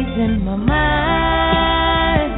it 0.00 0.18
in 0.18 0.44
my 0.44 0.56
mind. 0.56 2.32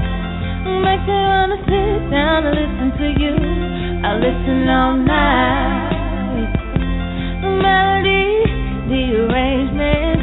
Makes 0.83 1.07
me 1.07 1.15
wanna 1.15 1.59
sit 1.63 2.11
down 2.11 2.47
and 2.47 2.55
listen 2.59 2.89
to 2.99 3.09
you. 3.23 3.35
I 4.03 4.11
listen 4.19 4.69
all 4.69 4.97
night. 4.99 6.51
The 7.43 7.51
melody, 7.63 8.27
the 8.91 9.03
arrangement 9.23 10.23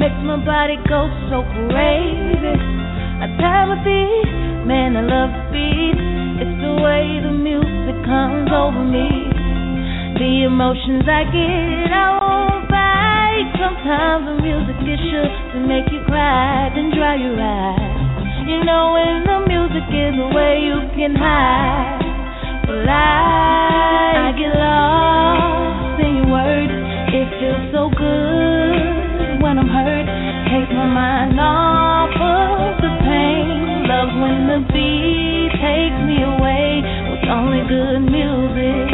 makes 0.00 0.20
my 0.24 0.40
body 0.40 0.80
go 0.88 1.04
so 1.28 1.44
crazy. 1.68 2.56
I 3.20 3.28
time 3.40 3.70
a 3.76 3.78
beat, 3.84 4.64
man, 4.64 4.96
I 4.96 5.04
love 5.04 5.32
beat. 5.52 6.00
It's 6.40 6.56
the 6.64 6.74
way 6.80 7.20
the 7.20 7.32
music 7.32 7.96
comes 8.08 8.48
over 8.48 8.84
me. 8.84 9.28
The 10.16 10.48
emotions 10.48 11.04
I 11.04 11.24
get, 11.28 11.92
I 11.92 12.23
fight. 13.52 13.60
Sometimes 13.60 14.26
the 14.26 14.42
music 14.42 14.76
is 14.82 15.00
sure 15.10 15.28
to 15.52 15.58
make 15.66 15.90
you 15.92 16.00
cry, 16.06 16.70
then 16.74 16.90
dry 16.94 17.16
your 17.16 17.36
eyes. 17.40 18.48
You 18.48 18.64
know 18.64 18.92
when 18.92 19.24
the 19.24 19.38
music 19.48 19.88
is 19.88 20.14
the 20.16 20.28
way 20.34 20.60
you 20.60 20.80
can 20.96 21.14
hide. 21.16 22.00
But 22.66 22.88
I, 22.88 24.28
I 24.28 24.38
get 24.38 24.52
lost 24.56 26.00
in 26.00 26.16
your 26.16 26.28
words. 26.28 26.72
It 27.12 27.28
feels 27.40 27.72
so 27.72 27.90
good 27.90 29.42
when 29.42 29.58
I'm 29.58 29.68
hurt. 29.68 30.08
Take 30.48 30.70
my 30.72 30.86
mind 30.86 31.38
off 31.40 32.12
of 32.16 32.82
the 32.82 32.92
pain. 33.04 33.88
Love 33.88 34.12
when 34.20 34.48
the 34.48 34.60
beat 34.72 35.52
takes 35.60 36.00
me 36.04 36.24
away 36.24 36.80
with 37.10 37.24
only 37.28 37.62
good 37.68 38.00
music. 38.10 38.93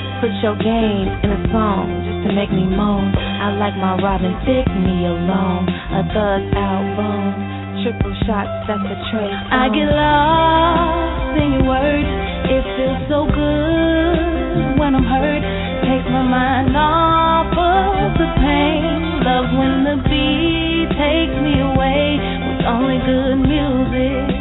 Put 0.21 0.29
your 0.45 0.53
game 0.53 1.09
in 1.25 1.33
a 1.33 1.41
song 1.49 1.89
just 2.05 2.29
to 2.29 2.35
make 2.37 2.53
me 2.53 2.61
moan. 2.61 3.09
I 3.17 3.57
like 3.57 3.73
my 3.73 3.97
Robin 3.97 4.37
Thicke 4.45 4.69
me 4.69 5.09
alone. 5.09 5.65
A 5.65 6.05
thug 6.13 6.45
album, 6.53 7.81
triple 7.81 8.13
shots, 8.29 8.53
that's 8.69 8.85
a 8.85 8.97
trace. 9.09 9.41
I 9.49 9.65
get 9.73 9.89
lost 9.89 11.41
in 11.41 11.57
your 11.57 11.65
words. 11.65 12.11
It 12.53 12.61
feels 12.77 13.01
so 13.09 13.25
good 13.33 14.77
when 14.77 14.93
I'm 14.93 15.09
hurt. 15.09 15.41
Take 15.89 16.05
my 16.13 16.21
mind 16.21 16.77
off 16.77 17.49
of 17.57 18.13
the 18.21 18.29
pain. 18.37 19.25
Love 19.25 19.49
when 19.57 19.89
the 19.89 19.97
beat 20.05 20.89
takes 21.01 21.37
me 21.41 21.65
away 21.65 22.21
with 22.21 22.61
only 22.69 23.01
good 23.01 23.41
music. 23.41 24.37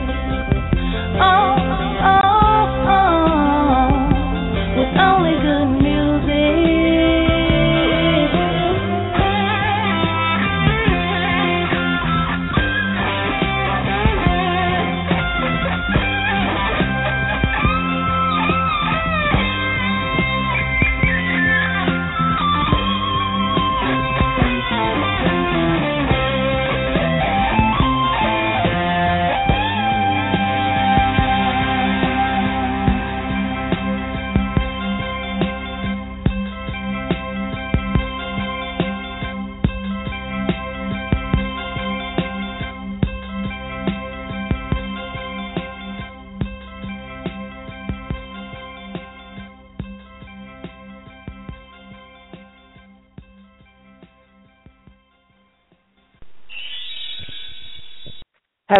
Oh, 1.25 1.60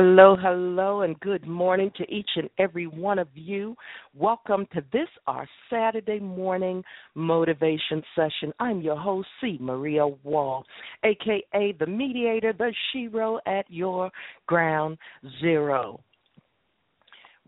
Hello, 0.03 0.35
hello, 0.35 1.03
and 1.03 1.21
good 1.21 1.47
morning 1.47 1.93
to 1.99 2.11
each 2.11 2.31
and 2.37 2.49
every 2.59 2.87
one 2.87 3.19
of 3.19 3.29
you. 3.35 3.77
Welcome 4.15 4.67
to 4.73 4.83
this, 4.95 5.09
our 5.27 5.47
Saturday 5.69 6.19
morning 6.19 6.83
motivation 7.15 8.03
session. 8.17 8.51
I'm 8.59 8.81
your 8.81 8.97
host, 8.97 9.29
C. 9.43 9.59
Maria 9.61 10.07
Wall, 10.07 10.65
aka 11.05 11.75
the 11.79 11.87
mediator, 11.87 12.55
the 12.55 12.73
shero 12.95 13.41
at 13.47 13.67
your 13.69 14.11
ground 14.47 14.97
zero 15.43 16.01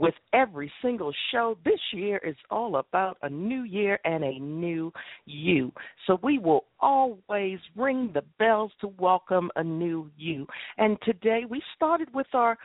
with 0.03 0.15
every 0.33 0.71
single 0.83 1.13
show. 1.31 1.57
This 1.65 1.79
year 1.93 2.19
is 2.19 2.35
all 2.51 2.77
about 2.77 3.17
a 3.23 3.31
new 3.31 3.63
year 3.63 4.01
and 4.05 4.25
a 4.25 4.39
new 4.41 4.93
you. 5.27 5.73
So 6.07 6.19
we 6.25 6.41
will 6.41 6.65
always 6.81 7.61
ring 7.77 8.11
the 8.13 8.25
bells 8.41 8.73
to 8.81 8.89
welcome 8.99 9.51
a 9.55 9.63
new 9.63 10.11
you. 10.19 10.49
And 10.77 10.99
today 11.05 11.45
we 11.49 11.63
started 11.77 12.13
with 12.13 12.27
our 12.35 12.59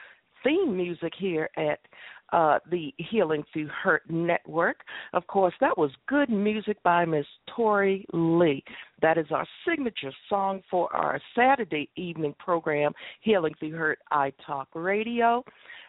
theme 0.44 0.76
music 0.76 1.14
here 1.18 1.50
at 1.58 1.80
uh, 2.34 2.60
the 2.70 2.94
Healing 2.98 3.44
Through 3.54 3.68
Hurt 3.68 4.10
Network. 4.10 4.82
Of 5.14 5.28
course, 5.28 5.54
that 5.62 5.78
was 5.78 5.92
good 6.08 6.30
music 6.30 6.82
by 6.84 7.06
Miss 7.06 7.26
Tori 7.56 8.06
Lee. 8.14 8.64
That 9.02 9.18
is 9.18 9.28
our 9.32 9.46
signature 9.68 10.12
song 10.28 10.62
for 10.70 10.94
our 10.94 11.22
Saturday 11.36 11.90
evening 11.96 12.36
program, 12.40 12.94
Healing 13.22 13.54
Through 13.60 13.78
Hurt 13.78 14.00
I 14.12 14.34
Talk 14.46 14.68
Radio. 14.74 15.44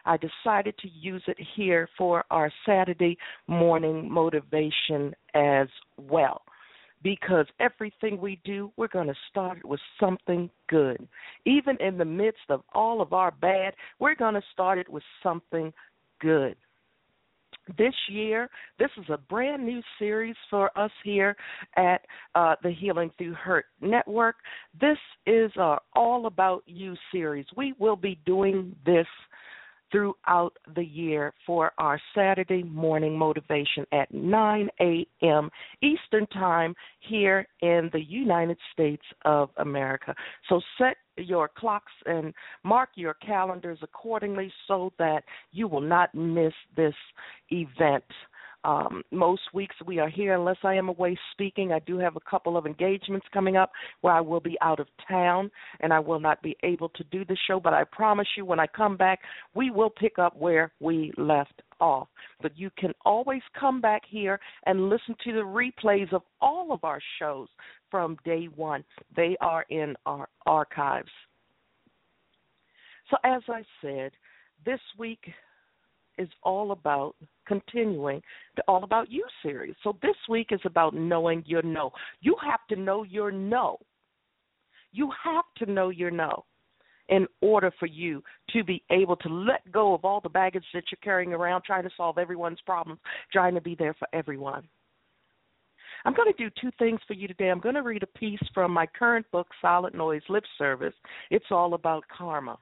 I 0.09 0.17
decided 0.17 0.77
to 0.79 0.89
use 0.89 1.23
it 1.27 1.37
here 1.55 1.87
for 1.99 2.25
our 2.31 2.51
Saturday 2.65 3.19
morning 3.47 4.11
motivation 4.11 5.15
as 5.35 5.69
well. 5.99 6.41
Because 7.03 7.47
everything 7.61 8.19
we 8.19 8.41
do, 8.43 8.73
we're 8.77 8.89
going 8.89 9.07
to 9.07 9.15
start 9.31 9.63
with 9.65 9.81
something 10.01 10.51
good. 10.69 11.07
Even 11.45 11.77
in 11.81 11.99
the 11.99 12.07
midst 12.07 12.49
of 12.49 12.63
all 12.73 13.03
of 13.03 13.13
our 13.13 13.31
bad, 13.31 13.75
we're 13.99 14.17
going 14.17 14.35
to 14.35 14.43
start 14.53 14.79
it 14.79 14.89
with 14.89 15.05
something 15.23 15.73
good 16.21 16.57
this 17.77 17.95
year. 18.09 18.49
This 18.79 18.91
is 18.97 19.05
a 19.11 19.19
brand 19.19 19.65
new 19.65 19.83
series 19.99 20.37
for 20.49 20.77
us 20.79 20.91
here 21.05 21.37
at 21.77 22.01
uh, 22.35 22.55
the 22.63 22.71
Healing 22.71 23.11
Through 23.19 23.35
Hurt 23.35 23.67
Network. 23.81 24.37
This 24.81 24.99
is 25.27 25.51
our 25.57 25.81
All 25.95 26.27
About 26.27 26.63
You 26.67 26.95
series. 27.13 27.47
We 27.57 27.75
will 27.79 27.97
be 27.97 28.19
doing 28.25 28.75
this 28.87 29.07
throughout 29.91 30.53
the 30.75 30.85
year 30.85 31.33
for 31.47 31.73
our 31.79 32.01
Saturday 32.15 32.63
morning 32.63 33.17
motivation 33.17 33.87
at 33.93 34.13
9 34.13 34.69
a.m. 34.81 35.51
Eastern 35.83 36.27
Time 36.29 36.75
here 37.01 37.47
in 37.63 37.91
the 37.93 38.03
United 38.03 38.59
States 38.73 39.05
of 39.25 39.51
America. 39.57 40.15
So 40.49 40.61
set 40.77 40.97
your 41.17 41.49
clocks 41.49 41.93
and 42.07 42.33
mark 42.65 42.91
your 42.95 43.15
calendars 43.15 43.79
accordingly 43.83 44.53
so 44.67 44.93
that 44.99 45.25
you 45.53 45.69
will 45.69 45.81
not 45.81 46.15
miss 46.15 46.53
this 46.77 46.95
event. 47.51 48.05
Um, 48.65 49.03
most 49.13 49.43
weeks 49.55 49.77
we 49.87 49.99
are 49.99 50.09
here 50.09 50.35
unless 50.35 50.57
I 50.65 50.75
am 50.75 50.89
away 50.89 51.17
speaking. 51.33 51.73
I 51.73 51.79
do 51.81 51.99
have 51.99 52.17
a 52.17 52.31
couple 52.31 52.57
of 52.57 52.67
engagements 52.67 53.27
coming 53.33 53.57
up 53.57 53.71
where 54.01 54.13
I 54.13 54.21
will 54.21 54.41
be 54.41 54.57
out 54.61 54.81
of 54.81 54.89
town 55.09 55.51
and 55.81 55.93
I 55.93 56.01
will 56.01 56.19
not 56.19 56.43
be 56.43 56.57
able 56.65 56.89
to 56.91 57.05
do 57.05 57.25
the 57.25 57.37
show, 57.47 57.61
but 57.61 57.73
I 57.73 57.85
promise 57.85 58.27
you 58.37 58.45
when 58.45 58.59
I 58.59 58.67
come 58.67 58.97
back, 58.97 59.21
we 59.55 59.71
will 59.71 59.91
pick 59.91 60.19
up 60.19 60.37
where 60.37 60.73
we 60.81 61.13
left 61.17 61.63
off. 61.81 62.09
But 62.43 62.59
you 62.59 62.71
can 62.77 62.93
always 63.05 63.43
come 63.59 63.81
back 63.81 64.03
here 64.09 64.41
and 64.67 64.89
listen 64.89 65.15
to 65.25 65.33
the 65.33 65.39
replays 65.39 66.13
of 66.13 66.23
all 66.41 66.73
of 66.73 66.83
our 66.83 67.01
shows 67.19 67.49
from 67.91 68.17
day 68.25 68.49
one. 68.57 68.85
They 69.15 69.37
are 69.41 69.65
in 69.71 69.95
our 70.05 70.29
archives. 70.47 71.11
So, 73.11 73.17
as 73.25 73.43
I 73.49 73.63
said, 73.81 74.11
this 74.67 74.81
week 74.99 75.21
is 76.19 76.29
all 76.43 76.73
about 76.73 77.15
continuing 77.47 78.21
the 78.57 78.63
All 78.69 78.85
About 78.85 79.11
You 79.11 79.25
series. 79.43 79.75
So 79.83 79.97
this 80.03 80.17
week 80.29 80.49
is 80.51 80.61
about 80.65 80.95
knowing 80.95 81.43
your 81.47 81.63
no. 81.63 81.93
You 82.21 82.37
have 82.45 82.61
to 82.71 82.77
know 82.77 83.05
your 83.05 83.33
no. 83.33 83.79
You 84.93 85.11
have 85.25 85.45
to 85.59 85.71
know 85.71 85.91
your 85.91 86.11
no 86.11 86.45
in 87.09 87.27
order 87.41 87.73
for 87.79 87.87
you 87.87 88.23
to 88.51 88.63
be 88.65 88.83
able 88.91 89.17
to 89.17 89.29
let 89.29 89.71
go 89.73 89.95
of 89.95 90.05
all 90.05 90.21
the 90.21 90.29
baggage 90.29 90.65
that 90.75 90.85
you're 90.91 90.99
carrying 91.03 91.33
around, 91.33 91.63
trying 91.65 91.85
to 91.85 91.91
solve 91.97 92.19
everyone's 92.19 92.61
problems, 92.67 93.01
trying 93.33 93.55
to 93.55 93.61
be 93.61 93.75
there 93.75 93.95
for 93.95 94.09
everyone. 94.13 94.69
I'm 96.05 96.15
going 96.15 96.33
to 96.33 96.45
do 96.45 96.51
two 96.61 96.71
things 96.79 97.01
for 97.07 97.15
you 97.15 97.27
today. 97.27 97.49
I'm 97.51 97.61
going 97.61 97.75
to 97.75 97.83
read 97.83 98.03
a 98.03 98.19
piece 98.19 98.41
from 98.55 98.73
my 98.73 98.87
current 98.87 99.27
book, 99.33 99.49
Silent 99.61 99.95
Noise 99.95 100.23
Lip 100.29 100.45
Service. 100.57 100.95
It's 101.31 101.47
all 101.51 101.75
about 101.75 102.05
karma. 102.17 102.59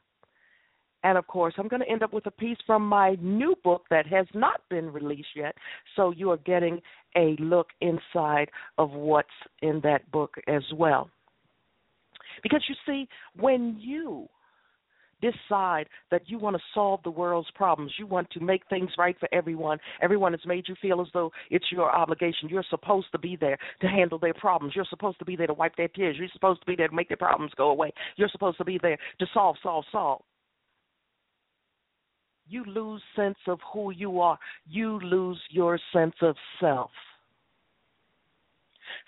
And 1.07 1.17
of 1.17 1.29
course, 1.29 1.55
I'm 1.57 1.69
going 1.69 1.83
to 1.83 1.89
end 1.89 2.03
up 2.03 2.13
with 2.13 2.27
a 2.27 2.33
piece 2.33 2.59
from 2.67 2.85
my 2.85 3.17
new 3.21 3.55
book 3.63 3.85
that 3.91 4.09
has 4.09 4.27
not 4.35 4.61
been 4.69 4.93
released 4.93 5.29
yet. 5.37 5.55
So 5.95 6.11
you 6.11 6.33
are 6.33 6.37
getting 6.39 6.81
a 7.15 7.37
look 7.39 7.69
inside 7.81 8.51
of 8.77 8.91
what's 8.91 9.29
in 9.63 9.81
that 9.85 10.11
book 10.11 10.35
as 10.49 10.65
well. 10.75 11.09
Because 12.43 12.65
you 12.69 12.75
see, 12.85 13.09
when 13.39 13.77
you 13.79 14.27
decide 15.23 15.87
that 16.11 16.23
you 16.27 16.39
want 16.39 16.57
to 16.57 16.63
solve 16.75 17.01
the 17.03 17.11
world's 17.11 17.49
problems. 17.55 17.91
You 17.99 18.07
want 18.07 18.29
to 18.33 18.41
make 18.41 18.61
things 18.69 18.91
right 18.99 19.17
for 19.19 19.31
everyone. 19.33 19.79
Everyone 20.03 20.33
has 20.35 20.43
made 20.45 20.69
you 20.69 20.75
feel 20.83 21.01
as 21.01 21.07
though 21.15 21.33
it's 21.51 21.73
your 21.73 21.91
obligation. 21.91 22.51
You're 22.51 22.63
supposed 22.69 23.07
to 23.13 23.19
be 23.19 23.35
there 23.35 23.57
to 23.81 23.87
handle 23.87 24.19
their 24.19 24.35
problems. 24.35 24.75
You're 24.77 24.85
supposed 24.91 25.19
to 25.21 25.25
be 25.25 25.35
there 25.35 25.47
to 25.47 25.55
wipe 25.55 25.75
their 25.77 25.89
tears. 25.89 26.17
You're 26.19 26.29
supposed 26.35 26.61
to 26.61 26.67
be 26.67 26.77
there 26.77 26.89
to 26.89 26.95
make 26.95 27.09
their 27.09 27.17
problems 27.17 27.53
go 27.57 27.71
away. 27.71 27.93
You're 28.17 28.29
supposed 28.29 28.59
to 28.59 28.65
be 28.65 28.79
there 28.83 28.99
to 29.21 29.27
solve, 29.33 29.57
solve, 29.63 29.87
solve. 29.91 30.21
You 32.49 32.65
lose 32.65 33.03
sense 33.15 33.39
of 33.47 33.59
who 33.73 33.91
you 33.93 34.21
are. 34.21 34.39
You 34.69 35.01
lose 35.01 35.41
your 35.51 35.79
sense 35.93 36.15
of 36.23 36.37
self. 36.61 36.91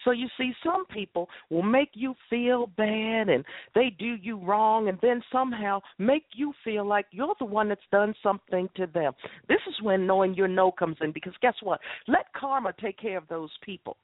So 0.05 0.11
you 0.11 0.29
see, 0.37 0.53
some 0.65 0.87
people 0.87 1.29
will 1.51 1.63
make 1.63 1.91
you 1.95 2.15
feel 2.29 2.67
bad 2.77 3.29
and 3.29 3.45
they 3.75 3.91
do 3.99 4.17
you 4.21 4.39
wrong 4.39 4.89
and 4.89 4.99
then 5.03 5.23
somehow 5.31 5.81
make 5.99 6.25
you 6.35 6.53
feel 6.65 6.87
like 6.87 7.07
you're 7.11 7.35
the 7.39 7.45
one 7.45 7.69
that's 7.69 7.81
done 7.93 8.15
something 8.23 8.69
to 8.77 8.87
them. 8.87 9.13
This 9.49 9.61
is 9.69 9.75
when 9.83 10.07
knowing 10.07 10.35
your 10.35 10.49
no 10.49 10.71
comes 10.71 10.97
in 11.01 11.13
because 11.13 11.35
guess 11.41 11.55
what? 11.63 11.81
Let 12.07 12.33
karma 12.35 12.73
take 12.81 12.99
care 12.99 13.19
of 13.19 13.29
those 13.29 13.51
people. 13.63 13.97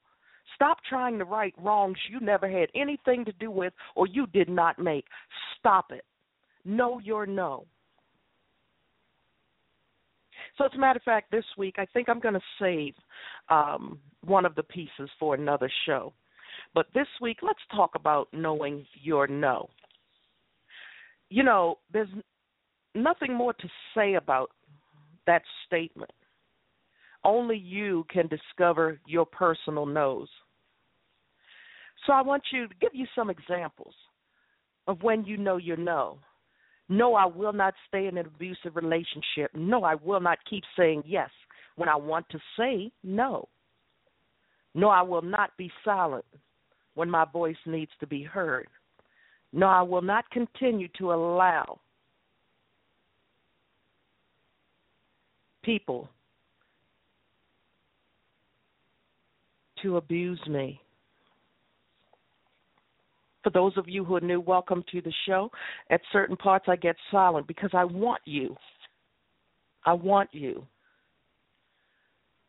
Stop 0.54 0.78
trying 0.88 1.18
to 1.18 1.24
right 1.24 1.54
wrongs 1.58 1.98
you 2.10 2.20
never 2.20 2.48
had 2.48 2.68
anything 2.74 3.24
to 3.24 3.32
do 3.32 3.50
with 3.50 3.72
or 3.94 4.06
you 4.06 4.26
did 4.28 4.48
not 4.48 4.78
make. 4.78 5.06
Stop 5.58 5.90
it. 5.90 6.04
Know 6.64 6.98
your 7.00 7.26
no. 7.26 7.66
So, 10.56 10.64
as 10.64 10.70
a 10.74 10.78
matter 10.78 10.98
of 10.98 11.02
fact, 11.02 11.30
this 11.30 11.44
week 11.58 11.76
I 11.78 11.86
think 11.86 12.08
I'm 12.08 12.20
going 12.20 12.34
to 12.34 12.40
save 12.60 12.94
um, 13.48 13.98
one 14.24 14.44
of 14.46 14.54
the 14.54 14.62
pieces 14.62 15.10
for 15.18 15.34
another 15.34 15.70
show. 15.86 16.12
But 16.74 16.86
this 16.94 17.08
week, 17.20 17.38
let's 17.42 17.58
talk 17.74 17.92
about 17.94 18.28
knowing 18.32 18.86
your 19.02 19.26
no. 19.26 19.68
You 21.30 21.42
know, 21.42 21.78
there's 21.92 22.08
nothing 22.94 23.34
more 23.34 23.52
to 23.54 23.68
say 23.94 24.14
about 24.14 24.50
that 25.26 25.42
statement. 25.66 26.10
Only 27.24 27.56
you 27.56 28.04
can 28.10 28.28
discover 28.28 29.00
your 29.06 29.24
personal 29.24 29.86
no's. 29.86 30.28
So 32.06 32.12
I 32.12 32.22
want 32.22 32.42
you 32.52 32.68
to 32.68 32.74
give 32.80 32.90
you 32.92 33.06
some 33.14 33.30
examples 33.30 33.94
of 34.86 35.02
when 35.02 35.24
you 35.24 35.36
know 35.38 35.56
your 35.56 35.78
no. 35.78 36.18
No, 36.88 37.14
I 37.14 37.26
will 37.26 37.52
not 37.52 37.74
stay 37.88 38.06
in 38.06 38.18
an 38.18 38.26
abusive 38.26 38.76
relationship. 38.76 39.50
No, 39.54 39.84
I 39.84 39.94
will 39.94 40.20
not 40.20 40.38
keep 40.48 40.64
saying 40.76 41.02
yes 41.06 41.30
when 41.76 41.88
I 41.88 41.96
want 41.96 42.28
to 42.30 42.38
say 42.58 42.92
no. 43.02 43.48
No, 44.74 44.88
I 44.88 45.02
will 45.02 45.22
not 45.22 45.56
be 45.56 45.70
silent 45.84 46.24
when 46.94 47.10
my 47.10 47.24
voice 47.24 47.56
needs 47.66 47.90
to 48.00 48.06
be 48.06 48.22
heard. 48.22 48.68
No, 49.52 49.66
I 49.66 49.82
will 49.82 50.02
not 50.02 50.28
continue 50.30 50.88
to 50.98 51.12
allow 51.12 51.80
people 55.62 56.08
to 59.82 59.96
abuse 59.96 60.40
me. 60.48 60.80
For 63.44 63.50
those 63.50 63.76
of 63.76 63.88
you 63.88 64.04
who 64.04 64.16
are 64.16 64.20
new, 64.20 64.40
welcome 64.40 64.82
to 64.90 65.02
the 65.02 65.12
show. 65.26 65.50
At 65.90 66.00
certain 66.12 66.36
parts, 66.36 66.64
I 66.66 66.76
get 66.76 66.96
silent 67.10 67.46
because 67.46 67.70
I 67.74 67.84
want 67.84 68.22
you. 68.24 68.56
I 69.84 69.92
want 69.92 70.30
you 70.32 70.66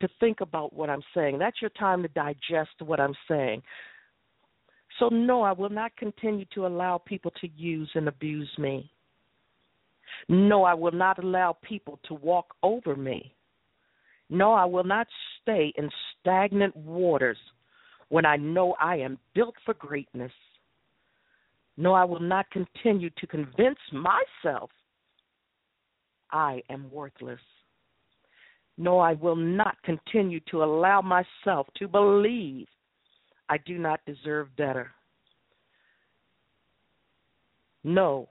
to 0.00 0.08
think 0.18 0.40
about 0.40 0.72
what 0.72 0.88
I'm 0.88 1.02
saying. 1.14 1.38
That's 1.38 1.60
your 1.60 1.70
time 1.70 2.02
to 2.02 2.08
digest 2.08 2.70
what 2.80 2.98
I'm 2.98 3.14
saying. 3.28 3.62
So, 4.98 5.08
no, 5.08 5.42
I 5.42 5.52
will 5.52 5.68
not 5.68 5.94
continue 5.98 6.46
to 6.54 6.66
allow 6.66 6.96
people 6.96 7.30
to 7.42 7.48
use 7.54 7.90
and 7.94 8.08
abuse 8.08 8.50
me. 8.58 8.90
No, 10.30 10.64
I 10.64 10.72
will 10.72 10.92
not 10.92 11.22
allow 11.22 11.58
people 11.62 11.98
to 12.08 12.14
walk 12.14 12.54
over 12.62 12.96
me. 12.96 13.34
No, 14.30 14.54
I 14.54 14.64
will 14.64 14.84
not 14.84 15.06
stay 15.42 15.74
in 15.76 15.90
stagnant 16.20 16.74
waters 16.74 17.36
when 18.08 18.24
I 18.24 18.36
know 18.36 18.74
I 18.80 18.96
am 18.96 19.18
built 19.34 19.54
for 19.66 19.74
greatness. 19.74 20.32
No, 21.76 21.92
I 21.92 22.04
will 22.04 22.20
not 22.20 22.50
continue 22.50 23.10
to 23.18 23.26
convince 23.26 23.78
myself 23.92 24.70
I 26.30 26.62
am 26.70 26.90
worthless. 26.90 27.40
No, 28.78 28.98
I 28.98 29.14
will 29.14 29.36
not 29.36 29.76
continue 29.84 30.40
to 30.50 30.62
allow 30.62 31.00
myself 31.00 31.66
to 31.76 31.88
believe 31.88 32.66
I 33.48 33.58
do 33.58 33.78
not 33.78 34.00
deserve 34.06 34.54
better. 34.56 34.90
No, 37.84 38.28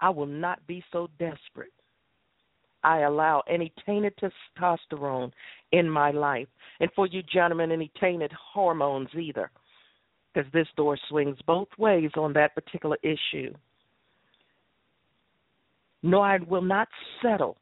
I 0.00 0.10
will 0.10 0.26
not 0.26 0.64
be 0.66 0.84
so 0.92 1.08
desperate. 1.18 1.72
I 2.82 3.00
allow 3.00 3.42
any 3.48 3.72
tainted 3.86 4.12
testosterone 4.18 5.32
in 5.72 5.88
my 5.88 6.10
life. 6.10 6.48
And 6.80 6.90
for 6.94 7.06
you 7.06 7.22
gentlemen, 7.22 7.72
any 7.72 7.90
tainted 7.98 8.30
hormones 8.32 9.08
either 9.18 9.50
because 10.34 10.50
this 10.52 10.66
door 10.76 10.98
swings 11.08 11.38
both 11.46 11.68
ways 11.78 12.10
on 12.16 12.32
that 12.32 12.54
particular 12.54 12.96
issue. 13.02 13.52
No, 16.02 16.20
I 16.20 16.38
will 16.38 16.62
not 16.62 16.88
settle 17.22 17.56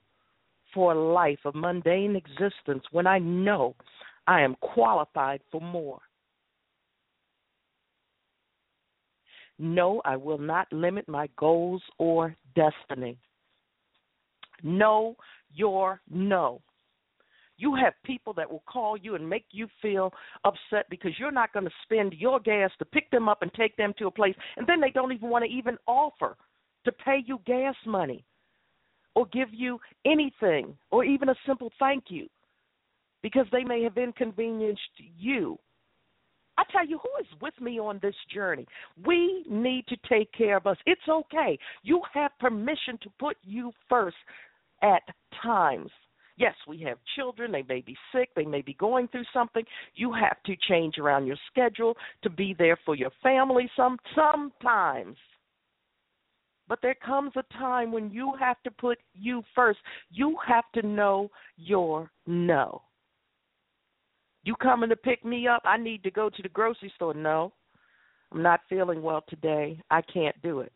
for 0.74 0.92
a 0.92 1.12
life 1.12 1.38
of 1.44 1.54
mundane 1.54 2.16
existence 2.16 2.82
when 2.90 3.06
I 3.06 3.18
know 3.18 3.74
I 4.26 4.40
am 4.40 4.56
qualified 4.60 5.40
for 5.50 5.60
more. 5.60 6.00
No, 9.58 10.00
I 10.04 10.16
will 10.16 10.38
not 10.38 10.72
limit 10.72 11.08
my 11.08 11.28
goals 11.36 11.82
or 11.98 12.34
destiny. 12.56 13.18
Know 14.62 15.14
your 15.54 16.00
no. 16.10 16.62
You 17.62 17.76
have 17.76 17.92
people 18.02 18.32
that 18.32 18.50
will 18.50 18.64
call 18.66 18.96
you 18.96 19.14
and 19.14 19.30
make 19.30 19.44
you 19.52 19.68
feel 19.80 20.12
upset 20.44 20.86
because 20.90 21.12
you're 21.16 21.30
not 21.30 21.52
going 21.52 21.64
to 21.64 21.70
spend 21.84 22.12
your 22.14 22.40
gas 22.40 22.72
to 22.80 22.84
pick 22.84 23.08
them 23.12 23.28
up 23.28 23.40
and 23.42 23.54
take 23.54 23.76
them 23.76 23.94
to 23.98 24.08
a 24.08 24.10
place, 24.10 24.34
and 24.56 24.66
then 24.66 24.80
they 24.80 24.90
don't 24.90 25.12
even 25.12 25.28
want 25.28 25.44
to 25.44 25.48
even 25.48 25.78
offer 25.86 26.36
to 26.84 26.90
pay 26.90 27.22
you 27.24 27.38
gas 27.46 27.76
money 27.86 28.24
or 29.14 29.26
give 29.26 29.50
you 29.52 29.78
anything 30.04 30.76
or 30.90 31.04
even 31.04 31.28
a 31.28 31.36
simple 31.46 31.70
thank 31.78 32.06
you 32.08 32.26
because 33.22 33.46
they 33.52 33.62
may 33.62 33.80
have 33.84 33.96
inconvenienced 33.96 34.80
you. 35.16 35.56
I 36.58 36.64
tell 36.72 36.84
you, 36.84 36.98
who 36.98 37.10
is 37.20 37.40
with 37.40 37.54
me 37.60 37.78
on 37.78 38.00
this 38.02 38.16
journey? 38.34 38.66
We 39.06 39.44
need 39.48 39.86
to 39.86 39.96
take 40.08 40.32
care 40.32 40.56
of 40.56 40.66
us. 40.66 40.78
It's 40.84 41.08
okay. 41.08 41.56
You 41.84 42.02
have 42.12 42.32
permission 42.40 42.98
to 43.02 43.10
put 43.20 43.36
you 43.44 43.70
first 43.88 44.16
at 44.82 45.02
times. 45.40 45.92
Yes, 46.36 46.54
we 46.66 46.80
have 46.82 46.98
children. 47.16 47.52
They 47.52 47.64
may 47.68 47.82
be 47.82 47.96
sick. 48.12 48.30
They 48.34 48.44
may 48.44 48.62
be 48.62 48.74
going 48.74 49.08
through 49.08 49.24
something. 49.32 49.64
You 49.94 50.12
have 50.12 50.42
to 50.44 50.54
change 50.68 50.98
around 50.98 51.26
your 51.26 51.36
schedule 51.50 51.96
to 52.22 52.30
be 52.30 52.54
there 52.58 52.78
for 52.84 52.94
your 52.94 53.10
family 53.22 53.70
some 53.76 53.98
sometimes. 54.14 55.16
But 56.68 56.78
there 56.80 56.96
comes 57.04 57.32
a 57.36 57.42
time 57.58 57.92
when 57.92 58.10
you 58.10 58.32
have 58.40 58.56
to 58.62 58.70
put 58.70 58.98
you 59.14 59.42
first. 59.54 59.80
You 60.10 60.36
have 60.46 60.64
to 60.74 60.86
know 60.86 61.30
your 61.56 62.10
no. 62.26 62.82
You 64.44 64.54
coming 64.56 64.88
to 64.88 64.96
pick 64.96 65.24
me 65.24 65.46
up? 65.46 65.62
I 65.64 65.76
need 65.76 66.02
to 66.04 66.10
go 66.10 66.30
to 66.30 66.42
the 66.42 66.48
grocery 66.48 66.92
store. 66.96 67.14
No. 67.14 67.52
I'm 68.32 68.42
not 68.42 68.60
feeling 68.68 69.02
well 69.02 69.22
today. 69.28 69.78
I 69.90 70.00
can't 70.00 70.40
do 70.42 70.60
it. 70.60 70.72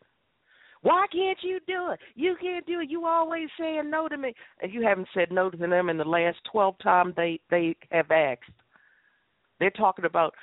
Why 0.87 1.05
can't 1.11 1.37
you 1.41 1.59
do 1.67 1.91
it? 1.91 1.99
You 2.15 2.37
can't 2.41 2.65
do 2.65 2.79
it. 2.79 2.89
You 2.89 3.05
always 3.05 3.49
saying 3.59 3.89
no 3.89 4.07
to 4.07 4.17
me, 4.17 4.33
and 4.61 4.71
you 4.71 4.83
haven't 4.83 5.09
said 5.13 5.33
no 5.33 5.49
to 5.49 5.57
them 5.57 5.89
in 5.89 5.97
the 5.97 6.05
last 6.05 6.37
twelve 6.49 6.75
times 6.81 7.13
they 7.17 7.41
they 7.49 7.75
have 7.91 8.09
asked. 8.09 8.49
They're 9.59 9.69
talking 9.69 10.05
about 10.05 10.33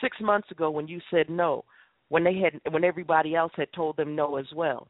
six 0.00 0.16
months 0.22 0.50
ago 0.50 0.70
when 0.70 0.88
you 0.88 1.02
said 1.10 1.28
no, 1.28 1.66
when 2.08 2.24
they 2.24 2.34
had 2.38 2.58
when 2.72 2.82
everybody 2.82 3.34
else 3.34 3.52
had 3.56 3.70
told 3.74 3.98
them 3.98 4.16
no 4.16 4.36
as 4.36 4.46
well. 4.56 4.88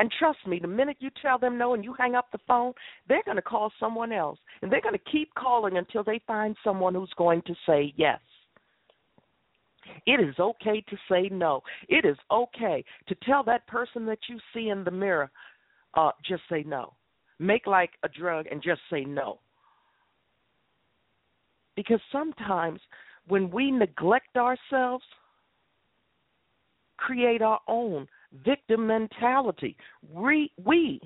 And 0.00 0.12
trust 0.18 0.44
me, 0.44 0.58
the 0.58 0.66
minute 0.66 0.96
you 0.98 1.10
tell 1.22 1.38
them 1.38 1.56
no 1.56 1.74
and 1.74 1.84
you 1.84 1.94
hang 1.96 2.16
up 2.16 2.32
the 2.32 2.38
phone, 2.48 2.72
they're 3.08 3.22
going 3.24 3.36
to 3.36 3.42
call 3.42 3.70
someone 3.78 4.10
else. 4.10 4.40
And 4.60 4.72
they're 4.72 4.80
going 4.80 4.98
to 4.98 5.10
keep 5.12 5.32
calling 5.34 5.76
until 5.76 6.02
they 6.02 6.20
find 6.26 6.56
someone 6.64 6.94
who's 6.94 7.14
going 7.16 7.42
to 7.42 7.54
say 7.64 7.94
yes. 7.96 8.18
It 10.06 10.20
is 10.20 10.34
okay 10.38 10.82
to 10.88 10.96
say 11.10 11.28
no. 11.30 11.62
It 11.88 12.04
is 12.04 12.16
okay 12.30 12.84
to 13.08 13.14
tell 13.24 13.42
that 13.44 13.66
person 13.66 14.06
that 14.06 14.18
you 14.28 14.38
see 14.54 14.68
in 14.68 14.84
the 14.84 14.90
mirror, 14.90 15.30
uh, 15.94 16.10
just 16.26 16.42
say 16.50 16.64
no. 16.66 16.94
Make 17.38 17.66
like 17.66 17.90
a 18.02 18.08
drug 18.08 18.46
and 18.50 18.62
just 18.62 18.80
say 18.90 19.04
no. 19.04 19.40
Because 21.76 22.00
sometimes 22.10 22.80
when 23.28 23.50
we 23.50 23.70
neglect 23.70 24.36
ourselves, 24.36 25.04
create 26.96 27.42
our 27.42 27.60
own 27.68 28.08
victim 28.44 28.86
mentality, 28.86 29.76
we, 30.12 30.50
we 30.64 31.00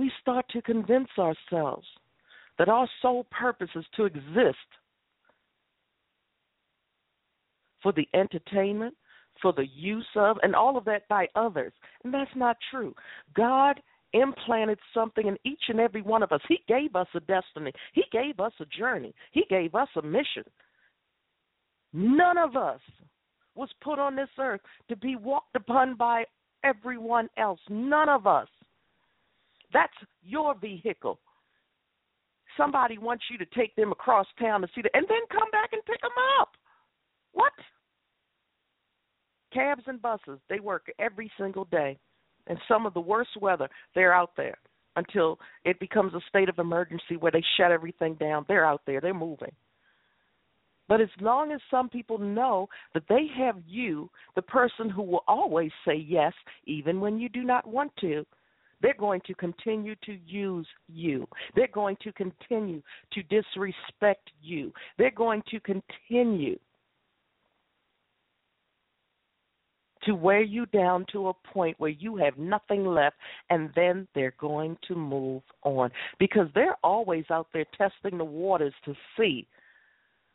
we 0.00 0.10
start 0.22 0.46
to 0.48 0.62
convince 0.62 1.10
ourselves 1.18 1.86
that 2.58 2.70
our 2.70 2.88
sole 3.02 3.26
purpose 3.30 3.68
is 3.76 3.84
to 3.94 4.06
exist 4.06 4.56
for 7.82 7.92
the 7.92 8.08
entertainment, 8.14 8.94
for 9.40 9.52
the 9.52 9.66
use 9.74 10.06
of, 10.16 10.36
and 10.42 10.54
all 10.54 10.76
of 10.76 10.84
that 10.84 11.08
by 11.08 11.26
others. 11.34 11.72
And 12.04 12.12
that's 12.12 12.30
not 12.36 12.56
true. 12.70 12.94
God 13.34 13.80
implanted 14.12 14.78
something 14.92 15.26
in 15.26 15.36
each 15.44 15.62
and 15.68 15.80
every 15.80 16.02
one 16.02 16.22
of 16.22 16.32
us. 16.32 16.40
He 16.48 16.58
gave 16.68 16.96
us 16.96 17.06
a 17.14 17.20
destiny, 17.20 17.72
He 17.92 18.04
gave 18.12 18.40
us 18.40 18.52
a 18.60 18.66
journey, 18.66 19.14
He 19.32 19.44
gave 19.48 19.74
us 19.74 19.88
a 19.96 20.02
mission. 20.02 20.44
None 21.92 22.38
of 22.38 22.56
us 22.56 22.80
was 23.54 23.68
put 23.82 23.98
on 23.98 24.14
this 24.14 24.28
earth 24.38 24.60
to 24.88 24.96
be 24.96 25.16
walked 25.16 25.56
upon 25.56 25.96
by 25.96 26.24
everyone 26.64 27.28
else. 27.36 27.60
None 27.68 28.08
of 28.08 28.26
us. 28.26 28.48
That's 29.72 29.92
your 30.22 30.54
vehicle. 30.54 31.18
Somebody 32.56 32.98
wants 32.98 33.24
you 33.30 33.38
to 33.38 33.46
take 33.56 33.74
them 33.76 33.92
across 33.92 34.26
town 34.38 34.60
to 34.60 34.68
see 34.74 34.82
them 34.82 34.90
and 34.94 35.06
then 35.08 35.20
come 35.30 35.50
back 35.50 35.70
and 35.72 35.84
pick 35.84 36.00
them 36.00 36.10
up. 36.40 36.50
What? 37.32 37.52
Cabs 39.52 39.82
and 39.86 40.00
buses, 40.00 40.38
they 40.48 40.60
work 40.60 40.90
every 40.98 41.30
single 41.38 41.64
day. 41.66 41.98
in 42.46 42.56
some 42.66 42.86
of 42.86 42.94
the 42.94 43.00
worst 43.00 43.36
weather, 43.40 43.68
they're 43.94 44.14
out 44.14 44.32
there 44.36 44.56
until 44.96 45.38
it 45.64 45.78
becomes 45.78 46.14
a 46.14 46.20
state 46.28 46.48
of 46.48 46.58
emergency 46.58 47.16
where 47.18 47.30
they 47.30 47.44
shut 47.56 47.70
everything 47.70 48.14
down. 48.14 48.44
They're 48.48 48.66
out 48.66 48.82
there, 48.86 49.00
they're 49.00 49.14
moving. 49.14 49.52
But 50.88 51.00
as 51.00 51.08
long 51.20 51.52
as 51.52 51.60
some 51.70 51.88
people 51.88 52.18
know 52.18 52.68
that 52.94 53.04
they 53.08 53.26
have 53.38 53.56
you, 53.68 54.10
the 54.34 54.42
person 54.42 54.90
who 54.90 55.02
will 55.02 55.22
always 55.28 55.70
say 55.86 55.94
yes, 55.94 56.32
even 56.64 57.00
when 57.00 57.20
you 57.20 57.28
do 57.28 57.44
not 57.44 57.66
want 57.66 57.92
to, 58.00 58.26
they're 58.82 58.94
going 58.94 59.20
to 59.26 59.34
continue 59.34 59.94
to 60.04 60.18
use 60.26 60.66
you. 60.88 61.28
They're 61.54 61.68
going 61.68 61.96
to 62.02 62.12
continue 62.12 62.82
to 63.12 63.22
disrespect 63.24 64.30
you. 64.42 64.72
They're 64.98 65.12
going 65.12 65.42
to 65.50 65.60
continue 65.60 66.58
to 70.04 70.14
wear 70.14 70.42
you 70.42 70.66
down 70.66 71.04
to 71.12 71.28
a 71.28 71.34
point 71.52 71.78
where 71.78 71.90
you 71.90 72.16
have 72.16 72.38
nothing 72.38 72.84
left, 72.84 73.16
and 73.50 73.70
then 73.74 74.06
they're 74.14 74.34
going 74.38 74.76
to 74.88 74.94
move 74.94 75.42
on 75.62 75.90
because 76.18 76.48
they're 76.54 76.76
always 76.82 77.24
out 77.30 77.48
there 77.52 77.66
testing 77.76 78.18
the 78.18 78.24
waters 78.24 78.74
to 78.84 78.94
see 79.16 79.46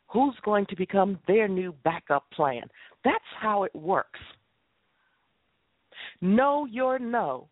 who's 0.08 0.36
going 0.44 0.66
to 0.66 0.76
become 0.76 1.18
their 1.26 1.48
new 1.48 1.74
backup 1.84 2.24
plan. 2.30 2.62
That's 3.04 3.24
how 3.40 3.64
it 3.64 3.74
works. 3.74 4.20
Know 6.20 6.66
your 6.66 6.98
no. 6.98 7.48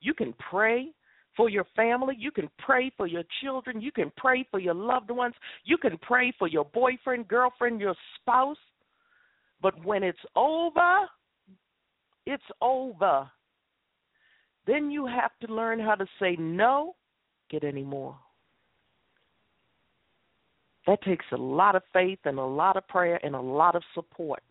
You 0.00 0.14
can 0.14 0.34
pray 0.50 0.92
for 1.36 1.48
your 1.48 1.66
family. 1.76 2.14
You 2.18 2.30
can 2.30 2.48
pray 2.58 2.92
for 2.96 3.06
your 3.06 3.24
children. 3.42 3.80
You 3.80 3.92
can 3.92 4.12
pray 4.16 4.46
for 4.50 4.60
your 4.60 4.74
loved 4.74 5.10
ones. 5.10 5.34
You 5.64 5.76
can 5.76 5.98
pray 5.98 6.32
for 6.38 6.48
your 6.48 6.64
boyfriend, 6.66 7.28
girlfriend, 7.28 7.80
your 7.80 7.94
spouse. 8.20 8.56
But 9.62 9.82
when 9.84 10.02
it's 10.02 10.18
over, 10.36 11.08
it's 12.26 12.42
over. 12.60 13.30
Then 14.66 14.90
you 14.90 15.06
have 15.06 15.32
to 15.42 15.52
learn 15.52 15.78
how 15.78 15.94
to 15.94 16.06
say 16.20 16.36
no, 16.38 16.94
get 17.50 17.64
any 17.64 17.84
more. 17.84 18.16
That 20.86 21.02
takes 21.02 21.24
a 21.32 21.36
lot 21.36 21.76
of 21.76 21.82
faith 21.92 22.18
and 22.24 22.38
a 22.38 22.44
lot 22.44 22.76
of 22.76 22.86
prayer 22.88 23.18
and 23.22 23.34
a 23.34 23.40
lot 23.40 23.74
of 23.74 23.82
support. 23.94 24.42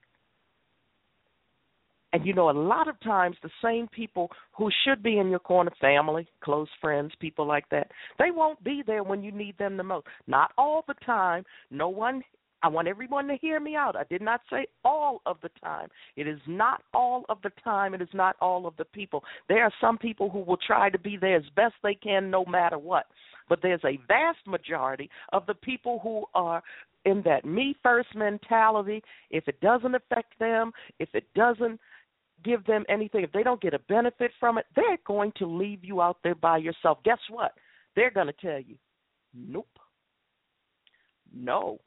And 2.12 2.26
you 2.28 2.34
know, 2.34 2.52
a 2.52 2.52
lot 2.52 2.88
of 2.88 3.00
times 3.02 3.36
the 3.42 3.50
same 3.64 3.88
people 3.88 4.30
who 4.56 4.70
should 4.84 5.02
be 5.02 5.18
in 5.18 5.30
your 5.30 5.40
corner, 5.40 5.72
family, 5.82 6.28
close 6.44 6.68
friends, 6.80 7.12
people 7.20 7.48
like 7.48 7.68
that, 7.70 7.90
they 8.20 8.30
won't 8.30 8.64
be 8.64 8.84
there 8.86 9.04
when 9.04 9.24
you 9.24 9.32
need 9.32 9.58
them 9.58 9.78
the 9.78 9.84
most. 9.84 10.06
Not 10.28 10.52
all 10.56 10.84
the 10.88 10.94
time. 11.06 11.44
No 11.72 11.90
one 11.90 12.22
I 12.64 12.70
want 12.70 12.88
everyone 12.88 13.28
to 13.28 13.36
hear 13.36 13.60
me 13.60 13.76
out. 13.76 13.98
I 13.98 14.06
did 14.10 14.22
not 14.22 14.40
say 14.50 14.66
all 14.86 15.22
of 15.26 15.38
the 15.44 15.50
time. 15.62 15.90
It 16.16 16.28
is 16.28 16.40
not 16.48 16.82
all 16.94 17.26
of 17.28 17.40
the 17.44 17.52
time. 17.62 17.94
It 17.94 18.02
is 18.02 18.10
not 18.14 18.38
all 18.40 18.66
of 18.66 18.78
the 18.78 18.86
people. 18.86 19.22
There 19.50 19.64
are 19.64 19.74
some 19.82 19.98
people 19.98 20.30
who 20.30 20.40
will 20.40 20.58
try 20.66 20.90
to 20.90 20.98
be 20.98 21.18
there 21.18 21.36
as 21.36 21.44
best 21.58 21.74
they 21.84 21.96
can 21.96 22.32
no 22.32 22.46
matter 22.46 22.80
what. 22.80 23.08
But 23.50 23.60
there's 23.62 23.84
a 23.84 24.00
vast 24.08 24.48
majority 24.48 25.10
of 25.34 25.46
the 25.46 25.56
people 25.56 26.00
who 26.02 26.24
are 26.34 26.64
in 27.04 27.22
that 27.26 27.44
me 27.44 27.76
first 27.84 28.16
mentality. 28.16 29.04
If 29.30 29.50
it 29.50 29.60
doesn't 29.60 29.94
affect 29.94 30.40
them, 30.40 30.72
if 31.00 31.10
it 31.14 31.26
doesn't 31.36 31.82
give 32.46 32.66
them 32.66 32.86
anything, 32.88 33.26
if 33.26 33.32
they 33.34 33.44
don't 33.44 33.62
get 33.62 33.74
a 33.74 33.80
benefit 33.80 34.32
from 34.40 34.58
it, 34.58 34.66
they're 34.74 34.98
going 35.06 35.34
to 35.38 35.46
leave 35.46 35.84
you 35.84 36.02
out 36.02 36.18
there 36.24 36.36
by 36.36 36.60
yourself. 36.60 37.00
Guess 37.04 37.20
what? 37.30 37.52
They're 37.98 38.10
going 38.10 38.28
to 38.28 38.34
tell 38.34 38.62
you, 38.62 38.78
nope. 39.34 39.68
No, 41.36 41.80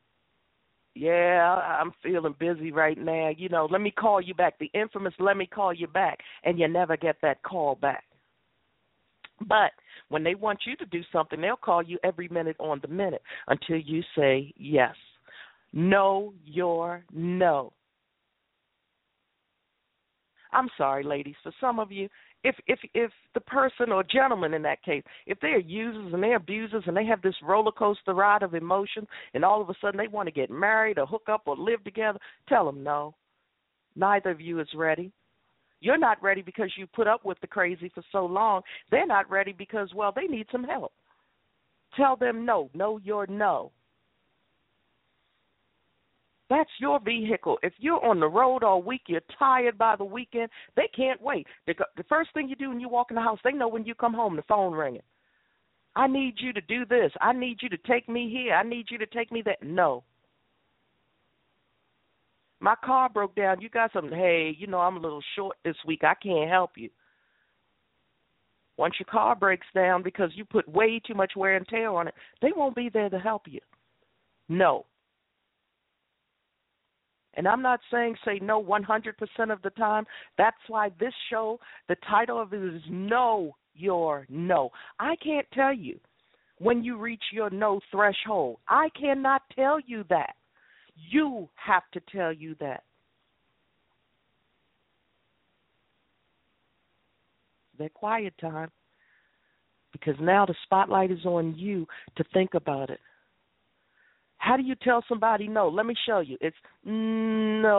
yeah, 0.97 1.79
I'm 1.81 1.93
feeling 2.03 2.35
busy 2.39 2.73
right 2.73 2.97
now. 2.97 3.31
You 3.37 3.51
know, 3.51 3.69
let 3.71 3.83
me 3.83 3.91
call 3.91 4.21
you 4.21 4.33
back. 4.33 4.59
The 4.59 4.71
infamous 4.73 5.13
let 5.19 5.37
me 5.37 5.47
call 5.47 5.75
you 5.75 5.87
back, 5.87 6.19
and 6.45 6.59
you 6.59 6.69
never 6.69 6.97
get 6.97 7.17
that 7.21 7.43
call 7.43 7.75
back. 7.75 8.05
But 9.47 9.73
when 10.09 10.25
they 10.25 10.35
want 10.35 10.61
you 10.67 10.75
to 10.77 10.87
do 10.87 11.03
something, 11.13 11.39
they'll 11.39 11.57
call 11.57 11.83
you 11.83 11.99
every 12.03 12.29
minute 12.29 12.57
on 12.59 12.81
the 12.81 12.89
minute 12.89 13.21
until 13.49 13.77
you 13.77 14.03
say 14.17 14.55
yes. 14.57 14.95
Know 15.75 16.33
your 16.47 17.05
no. 17.13 17.75
I'm 20.53 20.71
sorry, 20.79 21.05
ladies. 21.05 21.35
For 21.43 21.53
some 21.61 21.79
of 21.79 21.93
you, 21.93 22.09
if 22.47 22.55
if 22.69 22.79
if 22.95 23.11
the 23.35 23.41
person 23.41 23.91
or 23.91 24.05
gentleman 24.05 24.55
in 24.55 24.63
that 24.63 24.83
case, 24.85 25.03
if 25.27 25.39
they're 25.41 25.59
users 25.59 26.15
and 26.15 26.23
they're 26.23 26.37
abusers 26.37 26.85
and 26.87 26.97
they 26.97 27.05
have 27.05 27.21
this 27.21 27.35
roller 27.43 27.73
coaster 27.73 28.15
ride 28.15 28.45
of 28.45 28.55
emotion, 28.55 29.05
and 29.35 29.45
all 29.45 29.61
of 29.61 29.69
a 29.69 29.75
sudden 29.81 29.99
they 29.99 30.07
want 30.07 30.29
to 30.29 30.33
get 30.33 30.49
married 30.49 30.97
or 30.99 31.07
hook 31.07 31.25
up 31.29 31.43
or 31.47 31.57
live 31.57 31.83
together, 31.83 32.21
tell 32.49 32.65
them 32.65 32.85
no. 32.85 33.15
Neither 33.97 34.31
of 34.31 34.41
you 34.41 34.61
is 34.61 34.69
ready. 34.77 35.11
You're 35.81 35.99
not 35.99 36.23
ready 36.23 36.41
because 36.41 36.71
you 36.77 36.87
put 36.87 37.09
up 37.09 37.25
with 37.25 37.41
the 37.41 37.49
crazy 37.49 37.91
for 37.93 38.05
so 38.13 38.25
long. 38.25 38.63
They're 38.93 39.07
not 39.07 39.29
ready 39.29 39.53
because 39.53 39.93
well 39.93 40.13
they 40.15 40.27
need 40.29 40.47
some 40.53 40.65
help. 40.65 40.93
Tell 41.97 42.15
them 42.15 42.45
no. 42.47 42.71
Know 42.75 42.99
your 43.03 43.27
no. 43.27 43.73
That's 46.49 46.71
your 46.79 47.01
vehicle. 47.01 47.59
If 47.63 47.73
you're 47.79 48.05
on 48.05 48.21
the 48.21 48.29
road 48.29 48.63
all 48.63 48.83
week, 48.83 49.03
you're 49.09 49.21
tired 49.39 49.77
by 49.77 49.97
the 49.97 50.05
weekend, 50.05 50.49
they 50.77 50.89
can't 50.95 51.21
wait. 51.21 51.47
The, 51.67 51.75
the 51.97 52.05
first 52.05 52.31
thing 52.35 52.49
you 52.49 52.55
do 52.55 52.69
when 52.69 52.81
you 52.81 52.89
walk 52.89 53.11
in 53.11 53.17
the 53.17 53.23
house, 53.23 53.41
they 53.43 53.53
know 53.53 53.69
when 53.69 53.85
you 53.85 53.95
come 53.95 54.15
home, 54.15 54.37
the 54.37 54.43
phone 54.43 54.73
ringing. 54.73 55.03
I 55.97 56.07
need 56.07 56.35
you 56.39 56.53
to 56.53 56.61
do 56.61 56.85
this. 56.85 57.11
I 57.21 57.33
need 57.33 57.59
you 57.63 57.69
to 57.71 57.79
take 57.79 58.09
me 58.09 58.31
here. 58.31 58.55
I 58.55 58.63
need 58.63 58.87
you 58.91 58.99
to 58.99 59.07
take 59.07 59.33
me 59.33 59.43
there. 59.43 59.57
No. 59.63 60.05
My 62.61 62.75
car 62.85 63.09
broke 63.09 63.35
down. 63.35 63.61
You 63.61 63.69
got 63.69 63.93
something. 63.93 64.17
Hey, 64.17 64.55
you 64.59 64.67
know, 64.67 64.79
I'm 64.79 64.97
a 64.97 65.01
little 65.01 65.23
short 65.35 65.57
this 65.65 65.77
week. 65.87 66.05
I 66.05 66.15
can't 66.23 66.51
help 66.51 66.73
you. 66.77 66.91
Once 68.77 68.95
your 68.99 69.07
car 69.11 69.35
breaks 69.35 69.67
down 69.75 70.03
because 70.03 70.31
you 70.35 70.45
put 70.45 70.69
way 70.69 71.01
too 71.07 71.15
much 71.15 71.33
wear 71.35 71.57
and 71.57 71.67
tear 71.67 71.91
on 71.91 72.09
it, 72.09 72.15
they 72.43 72.51
won't 72.55 72.77
be 72.77 72.91
there 72.91 73.09
to 73.09 73.19
help 73.19 73.43
you. 73.47 73.61
No. 74.49 74.85
And 77.37 77.47
I'm 77.47 77.63
not 77.63 77.81
saying 77.91 78.17
say 78.25 78.39
no 78.41 78.63
100% 78.63 79.53
of 79.53 79.63
the 79.63 79.71
time. 79.71 80.07
That's 80.39 80.57
why 80.69 80.91
this 80.99 81.13
show, 81.31 81.61
the 81.89 81.97
title 82.09 82.41
of 82.41 82.53
it 82.53 82.63
is 82.63 82.83
Know 82.91 83.55
Your 83.75 84.27
No. 84.31 84.71
I 84.99 85.17
can't 85.23 85.47
tell 85.53 85.75
you 85.75 86.01
when 86.59 86.83
you 86.83 86.97
reach 86.97 87.23
your 87.33 87.51
no 87.51 87.81
threshold. 87.93 88.59
I 88.69 88.89
cannot 88.99 89.43
tell 89.55 89.79
you 89.87 90.05
that. 90.09 90.35
You 91.11 91.49
have 91.57 91.83
to 91.93 92.01
tell 92.11 92.33
you 92.33 92.57
that. 92.61 92.83
That 97.79 97.93
quiet 97.93 98.33
time. 98.41 98.71
Because 99.93 100.17
now 100.21 100.47
the 100.47 100.55
spotlight 100.65 101.11
is 101.11 101.25
on 101.27 101.55
you 101.55 101.87
to 102.17 102.25
think 102.33 102.55
about 102.55 102.89
it. 102.89 103.01
How 104.39 104.57
do 104.57 104.63
you 104.63 104.75
tell 104.75 105.03
somebody 105.09 105.49
no? 105.49 105.69
Let 105.69 105.87
me 105.87 105.95
show 106.07 106.21
you. 106.21 106.37
It's 106.41 106.57
no. 106.85 107.77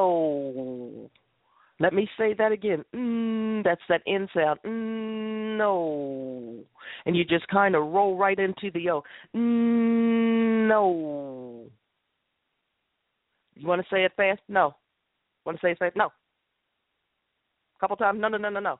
Let 1.79 1.93
me 1.93 2.09
say 2.17 2.33
that 2.37 2.51
again. 2.51 2.83
Mm, 2.95 3.63
that's 3.63 3.81
that 3.87 4.01
N 4.07 4.27
sound. 4.33 4.59
Mm, 4.65 5.57
no. 5.57 6.63
And 7.05 7.15
you 7.15 7.23
just 7.23 7.47
kind 7.49 7.75
of 7.75 7.83
roll 7.83 8.17
right 8.17 8.39
into 8.39 8.71
the 8.73 8.89
O. 8.89 9.03
Mm, 9.35 10.67
no. 10.67 11.65
You 13.55 13.67
want 13.67 13.81
to 13.81 13.87
say 13.95 14.03
it 14.05 14.13
fast? 14.17 14.41
No. 14.47 14.75
Want 15.45 15.59
to 15.59 15.65
say 15.65 15.71
it 15.71 15.79
fast? 15.79 15.95
No. 15.95 16.05
A 16.05 17.79
couple 17.79 17.95
times? 17.95 18.19
No, 18.19 18.27
no, 18.27 18.37
no, 18.37 18.49
no, 18.49 18.59
no. 18.59 18.79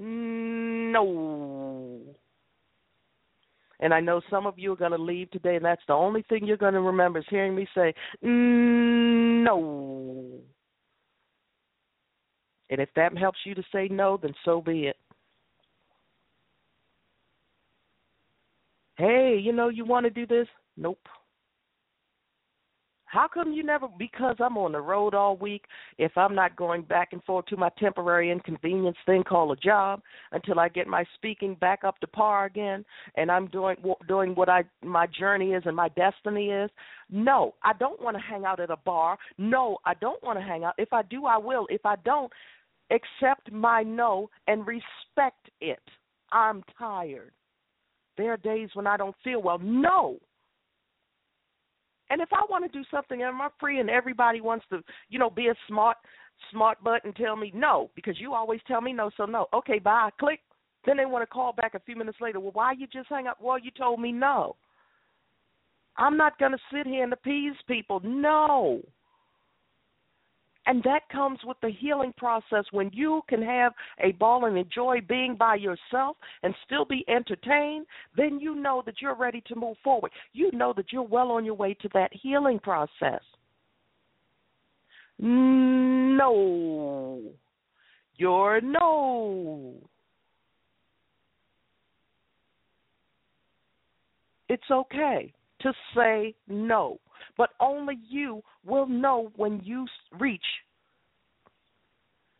Mm, 0.00 0.92
no. 0.92 1.02
And 3.80 3.92
I 3.92 4.00
know 4.00 4.20
some 4.30 4.46
of 4.46 4.58
you 4.58 4.72
are 4.72 4.76
going 4.76 4.92
to 4.92 4.98
leave 4.98 5.30
today, 5.30 5.56
and 5.56 5.64
that's 5.64 5.82
the 5.86 5.94
only 5.94 6.22
thing 6.28 6.46
you're 6.46 6.56
going 6.56 6.74
to 6.74 6.80
remember 6.80 7.18
is 7.18 7.26
hearing 7.28 7.54
me 7.54 7.66
say, 7.74 7.94
mm, 8.24 9.44
no. 9.44 10.40
And 12.70 12.80
if 12.80 12.88
that 12.96 13.16
helps 13.16 13.38
you 13.44 13.54
to 13.54 13.62
say 13.72 13.88
no, 13.88 14.18
then 14.20 14.34
so 14.44 14.60
be 14.60 14.86
it. 14.86 14.96
Hey, 18.96 19.38
you 19.40 19.52
know, 19.52 19.68
you 19.68 19.84
want 19.84 20.04
to 20.04 20.10
do 20.10 20.26
this? 20.26 20.48
Nope. 20.76 20.98
How 23.16 23.28
come 23.28 23.54
you 23.54 23.62
never? 23.62 23.88
Because 23.98 24.36
I'm 24.40 24.58
on 24.58 24.72
the 24.72 24.80
road 24.82 25.14
all 25.14 25.38
week. 25.38 25.64
If 25.96 26.12
I'm 26.18 26.34
not 26.34 26.54
going 26.54 26.82
back 26.82 27.14
and 27.14 27.24
forth 27.24 27.46
to 27.46 27.56
my 27.56 27.70
temporary 27.78 28.30
inconvenience 28.30 28.98
thing 29.06 29.24
called 29.24 29.56
a 29.56 29.60
job 29.60 30.02
until 30.32 30.60
I 30.60 30.68
get 30.68 30.86
my 30.86 31.02
speaking 31.14 31.54
back 31.54 31.82
up 31.82 31.98
to 32.00 32.06
par 32.06 32.44
again, 32.44 32.84
and 33.14 33.32
I'm 33.32 33.46
doing 33.46 33.76
doing 34.06 34.34
what 34.34 34.50
I 34.50 34.64
my 34.82 35.06
journey 35.06 35.52
is 35.52 35.62
and 35.64 35.74
my 35.74 35.88
destiny 35.88 36.50
is. 36.50 36.70
No, 37.08 37.54
I 37.62 37.72
don't 37.72 38.02
want 38.02 38.18
to 38.18 38.22
hang 38.22 38.44
out 38.44 38.60
at 38.60 38.68
a 38.68 38.76
bar. 38.76 39.16
No, 39.38 39.78
I 39.86 39.94
don't 39.94 40.22
want 40.22 40.38
to 40.38 40.44
hang 40.44 40.64
out. 40.64 40.74
If 40.76 40.92
I 40.92 41.00
do, 41.00 41.24
I 41.24 41.38
will. 41.38 41.66
If 41.70 41.86
I 41.86 41.96
don't, 42.04 42.30
accept 42.90 43.50
my 43.50 43.82
no 43.82 44.28
and 44.46 44.66
respect 44.66 45.48
it. 45.62 45.80
I'm 46.32 46.62
tired. 46.78 47.32
There 48.18 48.34
are 48.34 48.36
days 48.36 48.68
when 48.74 48.86
I 48.86 48.98
don't 48.98 49.16
feel 49.24 49.40
well. 49.40 49.58
No, 49.58 50.18
and 52.10 52.20
if 52.20 52.28
I 52.32 52.44
want 52.48 52.70
to 52.70 52.78
do 52.78 52.84
something, 52.90 53.22
am 53.22 53.40
I 53.40 53.48
free? 53.58 53.80
And 53.80 53.90
everybody 53.90 54.40
wants 54.40 54.64
to, 54.70 54.82
you 55.08 55.18
know, 55.18 55.30
be 55.30 55.48
a 55.48 55.54
smart, 55.68 55.96
smart 56.50 56.82
butt 56.82 57.04
and 57.04 57.14
tell 57.16 57.36
me 57.36 57.52
no 57.54 57.90
because 57.94 58.20
you 58.20 58.34
always 58.34 58.60
tell 58.66 58.80
me 58.80 58.92
no. 58.92 59.10
So 59.16 59.24
no. 59.24 59.46
Okay, 59.52 59.78
bye. 59.78 60.10
Click. 60.18 60.40
Then 60.84 60.96
they 60.96 61.06
want 61.06 61.22
to 61.22 61.26
call 61.26 61.52
back 61.52 61.74
a 61.74 61.80
few 61.80 61.96
minutes 61.96 62.18
later. 62.20 62.38
Well, 62.38 62.52
why 62.52 62.72
you 62.72 62.86
just 62.86 63.08
hang 63.08 63.26
up? 63.26 63.38
Well, 63.40 63.58
you 63.58 63.72
told 63.72 64.00
me 64.00 64.12
no. 64.12 64.54
I'm 65.98 66.16
not 66.16 66.38
going 66.38 66.52
to 66.52 66.58
sit 66.72 66.86
here 66.86 67.02
and 67.02 67.12
appease 67.12 67.54
people. 67.66 68.00
No. 68.04 68.82
And 70.66 70.82
that 70.82 71.08
comes 71.10 71.38
with 71.44 71.56
the 71.62 71.70
healing 71.70 72.12
process 72.16 72.64
when 72.72 72.90
you 72.92 73.22
can 73.28 73.40
have 73.40 73.72
a 74.02 74.10
ball 74.12 74.46
and 74.46 74.58
enjoy 74.58 74.98
being 75.08 75.36
by 75.36 75.54
yourself 75.54 76.16
and 76.42 76.54
still 76.64 76.84
be 76.84 77.04
entertained, 77.08 77.86
then 78.16 78.40
you 78.40 78.56
know 78.56 78.82
that 78.84 79.00
you're 79.00 79.14
ready 79.14 79.40
to 79.46 79.54
move 79.54 79.76
forward. 79.84 80.10
You 80.32 80.50
know 80.52 80.72
that 80.76 80.92
you're 80.92 81.02
well 81.02 81.30
on 81.30 81.44
your 81.44 81.54
way 81.54 81.74
to 81.74 81.88
that 81.94 82.10
healing 82.12 82.58
process. 82.58 83.22
No. 85.18 86.02
You're 88.16 88.60
no. 88.60 89.74
It's 94.48 94.70
okay 94.70 95.32
to 95.60 95.72
say 95.94 96.34
no 96.48 96.98
but 97.36 97.50
only 97.60 97.98
you 98.08 98.42
will 98.64 98.86
know 98.86 99.30
when 99.36 99.60
you 99.64 99.86
reach 100.18 100.40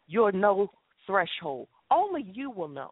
your 0.06 0.32
no 0.32 0.70
threshold. 1.06 1.68
Only 1.90 2.22
you 2.32 2.50
will 2.50 2.68
know. 2.68 2.90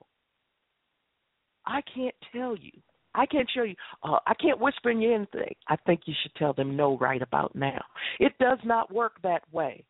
I 1.67 1.81
can't 1.95 2.15
tell 2.33 2.57
you. 2.57 2.73
I 3.15 3.27
can't 3.27 3.49
show 3.55 3.63
you. 3.63 3.77
Uh, 4.03 4.19
I 4.27 4.35
can't 4.35 4.61
whisper 4.61 4.91
in 4.91 5.03
anything. 5.03 5.55
I 5.69 5.77
think 5.87 6.01
you 6.07 6.15
should 6.23 6.35
tell 6.35 6.53
them 6.53 6.77
no 6.77 6.99
right 6.99 7.23
about 7.23 7.55
now. 7.55 7.81
It 8.19 8.33
does 8.41 8.59
not 8.65 8.93
work 8.93 9.23
that 9.23 9.43
way. 9.53 9.85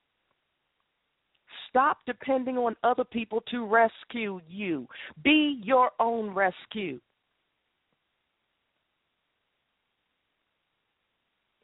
Stop 1.70 1.98
depending 2.06 2.56
on 2.58 2.76
other 2.84 3.04
people 3.04 3.42
to 3.50 3.66
rescue 3.66 4.40
you. 4.46 4.86
Be 5.24 5.60
your 5.64 5.90
own 5.98 6.30
rescue. 6.30 7.00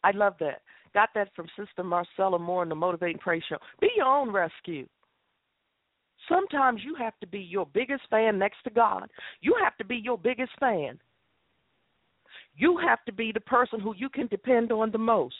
I 0.04 0.12
love 0.12 0.34
that. 0.40 0.62
Got 0.94 1.10
that 1.14 1.28
from 1.36 1.46
Sister 1.56 1.84
Marcella 1.84 2.38
Moore 2.38 2.62
in 2.62 2.68
the 2.68 2.74
Motivating 2.74 3.18
Praise 3.18 3.42
Show. 3.48 3.58
Be 3.80 3.90
your 3.96 4.06
own 4.06 4.32
rescue. 4.32 4.86
Sometimes 6.28 6.82
you 6.84 6.94
have 6.96 7.14
to 7.20 7.26
be 7.26 7.40
your 7.40 7.66
biggest 7.66 8.02
fan 8.10 8.38
next 8.38 8.62
to 8.64 8.70
God. 8.70 9.08
You 9.40 9.54
have 9.62 9.76
to 9.78 9.84
be 9.84 9.96
your 9.96 10.18
biggest 10.18 10.52
fan. 10.58 10.98
You 12.56 12.78
have 12.78 13.04
to 13.06 13.12
be 13.12 13.32
the 13.32 13.40
person 13.40 13.80
who 13.80 13.94
you 13.96 14.08
can 14.08 14.26
depend 14.26 14.72
on 14.72 14.90
the 14.90 14.98
most. 14.98 15.34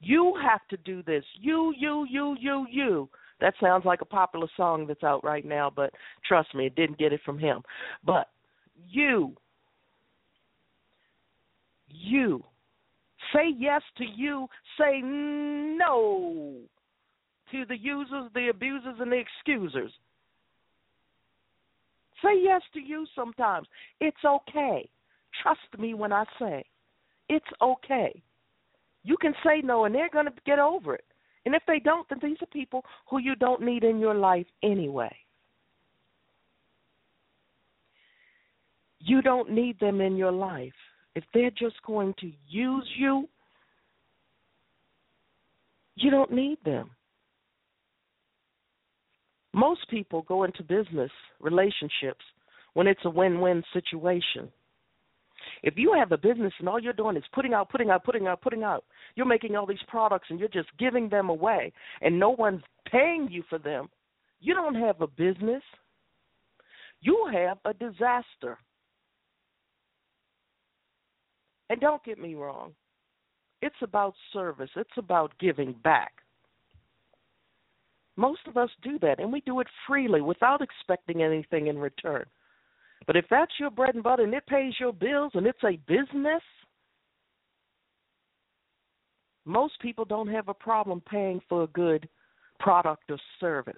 You 0.00 0.34
have 0.42 0.60
to 0.70 0.76
do 0.78 1.02
this. 1.02 1.24
You, 1.40 1.74
you, 1.76 2.06
you, 2.08 2.36
you, 2.40 2.66
you. 2.70 3.08
That 3.40 3.54
sounds 3.60 3.84
like 3.84 4.00
a 4.00 4.06
popular 4.06 4.48
song 4.56 4.86
that's 4.86 5.04
out 5.04 5.22
right 5.24 5.44
now, 5.44 5.70
but 5.74 5.92
trust 6.26 6.54
me, 6.54 6.66
it 6.66 6.74
didn't 6.74 6.98
get 6.98 7.12
it 7.12 7.20
from 7.24 7.38
him. 7.38 7.62
But 8.04 8.28
you 8.88 9.34
you. 11.90 12.42
Say 13.32 13.54
yes 13.56 13.82
to 13.98 14.04
you. 14.04 14.48
Say 14.78 15.00
no 15.02 16.54
to 17.50 17.64
the 17.66 17.76
users, 17.76 18.30
the 18.34 18.48
abusers, 18.48 18.96
and 19.00 19.12
the 19.12 19.16
excusers. 19.16 19.92
Say 22.22 22.42
yes 22.42 22.62
to 22.74 22.80
you 22.80 23.06
sometimes. 23.14 23.66
It's 24.00 24.24
okay. 24.24 24.88
Trust 25.42 25.60
me 25.78 25.94
when 25.94 26.12
I 26.12 26.24
say 26.38 26.64
it's 27.28 27.46
okay. 27.60 28.20
You 29.04 29.16
can 29.20 29.34
say 29.44 29.60
no, 29.62 29.84
and 29.84 29.94
they're 29.94 30.10
going 30.10 30.26
to 30.26 30.32
get 30.44 30.58
over 30.58 30.94
it. 30.94 31.04
And 31.46 31.54
if 31.54 31.62
they 31.66 31.78
don't, 31.78 32.06
then 32.08 32.18
these 32.22 32.36
are 32.42 32.46
people 32.46 32.84
who 33.08 33.18
you 33.18 33.34
don't 33.34 33.62
need 33.62 33.84
in 33.84 33.98
your 33.98 34.14
life 34.14 34.46
anyway. 34.62 35.14
You 38.98 39.22
don't 39.22 39.50
need 39.50 39.78
them 39.78 40.00
in 40.00 40.16
your 40.16 40.32
life 40.32 40.72
if 41.18 41.24
they're 41.34 41.50
just 41.50 41.82
going 41.84 42.14
to 42.20 42.30
use 42.48 42.88
you, 42.96 43.28
you 45.96 46.12
don't 46.12 46.32
need 46.32 46.58
them. 46.64 46.90
Most 49.52 49.80
people 49.90 50.22
go 50.22 50.44
into 50.44 50.62
business 50.62 51.10
relationships 51.40 52.24
when 52.74 52.86
it's 52.86 53.00
a 53.04 53.10
win 53.10 53.40
win 53.40 53.64
situation. 53.72 54.48
If 55.64 55.74
you 55.76 55.92
have 55.98 56.12
a 56.12 56.16
business 56.16 56.52
and 56.60 56.68
all 56.68 56.80
you're 56.80 56.92
doing 56.92 57.16
is 57.16 57.24
putting 57.32 57.52
out, 57.52 57.68
putting 57.68 57.90
out, 57.90 58.04
putting 58.04 58.28
out, 58.28 58.40
putting 58.40 58.62
out, 58.62 58.84
you're 59.16 59.26
making 59.26 59.56
all 59.56 59.66
these 59.66 59.78
products 59.88 60.28
and 60.30 60.38
you're 60.38 60.48
just 60.48 60.68
giving 60.78 61.08
them 61.08 61.30
away 61.30 61.72
and 62.00 62.16
no 62.16 62.30
one's 62.30 62.62
paying 62.92 63.26
you 63.28 63.42
for 63.50 63.58
them, 63.58 63.88
you 64.38 64.54
don't 64.54 64.76
have 64.76 65.00
a 65.00 65.08
business. 65.08 65.62
You 67.00 67.28
have 67.32 67.58
a 67.64 67.74
disaster. 67.74 68.58
And 71.70 71.80
don't 71.80 72.04
get 72.04 72.18
me 72.18 72.34
wrong, 72.34 72.72
it's 73.60 73.76
about 73.82 74.14
service, 74.32 74.70
it's 74.76 74.90
about 74.96 75.32
giving 75.38 75.74
back. 75.84 76.12
Most 78.16 78.40
of 78.46 78.56
us 78.56 78.70
do 78.82 78.98
that, 79.00 79.20
and 79.20 79.32
we 79.32 79.40
do 79.42 79.60
it 79.60 79.66
freely 79.86 80.20
without 80.20 80.60
expecting 80.60 81.22
anything 81.22 81.68
in 81.68 81.78
return. 81.78 82.24
But 83.06 83.16
if 83.16 83.26
that's 83.30 83.52
your 83.60 83.70
bread 83.70 83.94
and 83.94 84.02
butter 84.02 84.24
and 84.24 84.34
it 84.34 84.46
pays 84.46 84.74
your 84.80 84.92
bills 84.92 85.32
and 85.34 85.46
it's 85.46 85.62
a 85.64 85.78
business, 85.86 86.42
most 89.44 89.80
people 89.80 90.04
don't 90.04 90.28
have 90.28 90.48
a 90.48 90.54
problem 90.54 91.00
paying 91.08 91.40
for 91.48 91.62
a 91.62 91.68
good 91.68 92.08
product 92.58 93.04
or 93.10 93.18
service. 93.40 93.74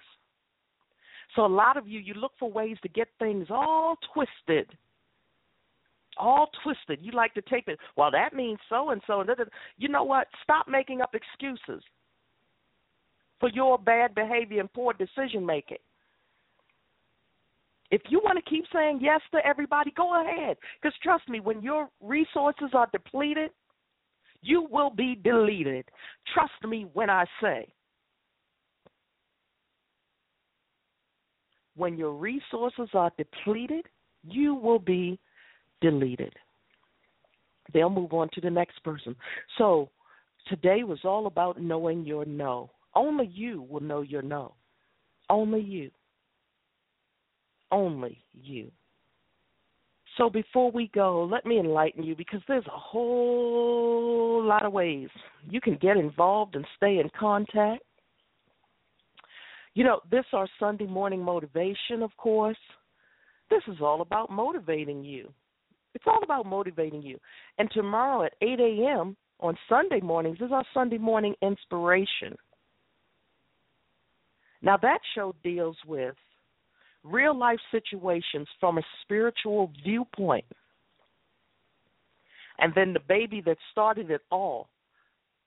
So 1.35 1.45
a 1.45 1.47
lot 1.47 1.77
of 1.77 1.87
you, 1.87 1.99
you 1.99 2.13
look 2.13 2.33
for 2.39 2.51
ways 2.51 2.77
to 2.81 2.89
get 2.89 3.07
things 3.19 3.47
all 3.49 3.95
twisted 4.13 4.67
all 6.21 6.49
twisted. 6.63 6.99
You 7.01 7.11
like 7.11 7.33
to 7.33 7.41
take 7.41 7.67
it. 7.67 7.79
Well, 7.97 8.11
that 8.11 8.33
means 8.33 8.59
so 8.69 8.91
and 8.91 9.01
so. 9.07 9.25
You 9.77 9.89
know 9.89 10.03
what? 10.03 10.27
Stop 10.43 10.67
making 10.69 11.01
up 11.01 11.15
excuses 11.15 11.83
for 13.39 13.49
your 13.49 13.77
bad 13.77 14.13
behavior 14.15 14.61
and 14.61 14.71
poor 14.71 14.93
decision 14.93 15.45
making. 15.45 15.79
If 17.89 18.01
you 18.07 18.21
want 18.23 18.37
to 18.37 18.49
keep 18.49 18.63
saying 18.71 18.99
yes 19.01 19.19
to 19.33 19.45
everybody, 19.45 19.91
go 19.97 20.21
ahead. 20.21 20.55
Because 20.81 20.97
trust 21.03 21.27
me, 21.27 21.41
when 21.41 21.61
your 21.61 21.89
resources 21.99 22.69
are 22.73 22.87
depleted, 22.93 23.51
you 24.41 24.67
will 24.71 24.91
be 24.91 25.15
deleted. 25.15 25.85
Trust 26.33 26.53
me 26.65 26.87
when 26.93 27.09
I 27.09 27.25
say. 27.41 27.67
When 31.75 31.97
your 31.97 32.13
resources 32.13 32.89
are 32.93 33.11
depleted, 33.17 33.87
you 34.23 34.55
will 34.55 34.79
be 34.79 35.19
deleted. 35.81 36.33
They'll 37.73 37.89
move 37.89 38.13
on 38.13 38.29
to 38.33 38.41
the 38.41 38.49
next 38.49 38.83
person. 38.83 39.15
So 39.57 39.89
Today 40.47 40.83
was 40.83 40.99
all 41.03 41.27
about 41.27 41.61
knowing 41.61 42.05
your 42.05 42.25
no. 42.25 42.71
Only 42.95 43.27
you 43.27 43.61
will 43.69 43.81
know 43.81 44.01
your 44.01 44.21
no. 44.21 44.53
Only 45.29 45.61
you. 45.61 45.91
Only 47.71 48.17
you. 48.33 48.71
So 50.17 50.29
before 50.29 50.71
we 50.71 50.91
go, 50.93 51.23
let 51.23 51.45
me 51.45 51.57
enlighten 51.57 52.03
you 52.03 52.15
because 52.15 52.41
there's 52.47 52.65
a 52.67 52.77
whole 52.77 54.43
lot 54.43 54.65
of 54.65 54.73
ways 54.73 55.07
you 55.49 55.61
can 55.61 55.77
get 55.77 55.95
involved 55.95 56.55
and 56.55 56.65
stay 56.75 56.99
in 56.99 57.09
contact. 57.17 57.83
You 59.73 59.85
know, 59.85 60.01
this 60.11 60.25
our 60.33 60.49
Sunday 60.59 60.85
morning 60.85 61.23
motivation, 61.23 62.03
of 62.03 62.15
course. 62.17 62.57
This 63.49 63.61
is 63.67 63.77
all 63.81 64.01
about 64.01 64.29
motivating 64.29 65.03
you. 65.03 65.31
It's 65.93 66.05
all 66.07 66.23
about 66.23 66.45
motivating 66.45 67.01
you. 67.01 67.17
And 67.57 67.69
tomorrow 67.71 68.23
at 68.23 68.33
8 68.41 68.59
a.m. 68.59 69.15
on 69.39 69.57
Sunday 69.67 69.99
mornings 70.01 70.37
is 70.41 70.51
our 70.51 70.65
Sunday 70.73 70.97
morning 70.97 71.35
inspiration. 71.41 72.35
Now, 74.61 74.77
that 74.77 74.99
show 75.15 75.35
deals 75.43 75.75
with 75.87 76.15
real 77.03 77.37
life 77.37 77.59
situations 77.71 78.47
from 78.59 78.77
a 78.77 78.83
spiritual 79.01 79.71
viewpoint. 79.83 80.45
And 82.59 82.71
then 82.75 82.93
the 82.93 82.99
baby 82.99 83.41
that 83.45 83.57
started 83.71 84.11
it 84.11 84.21
all, 84.31 84.69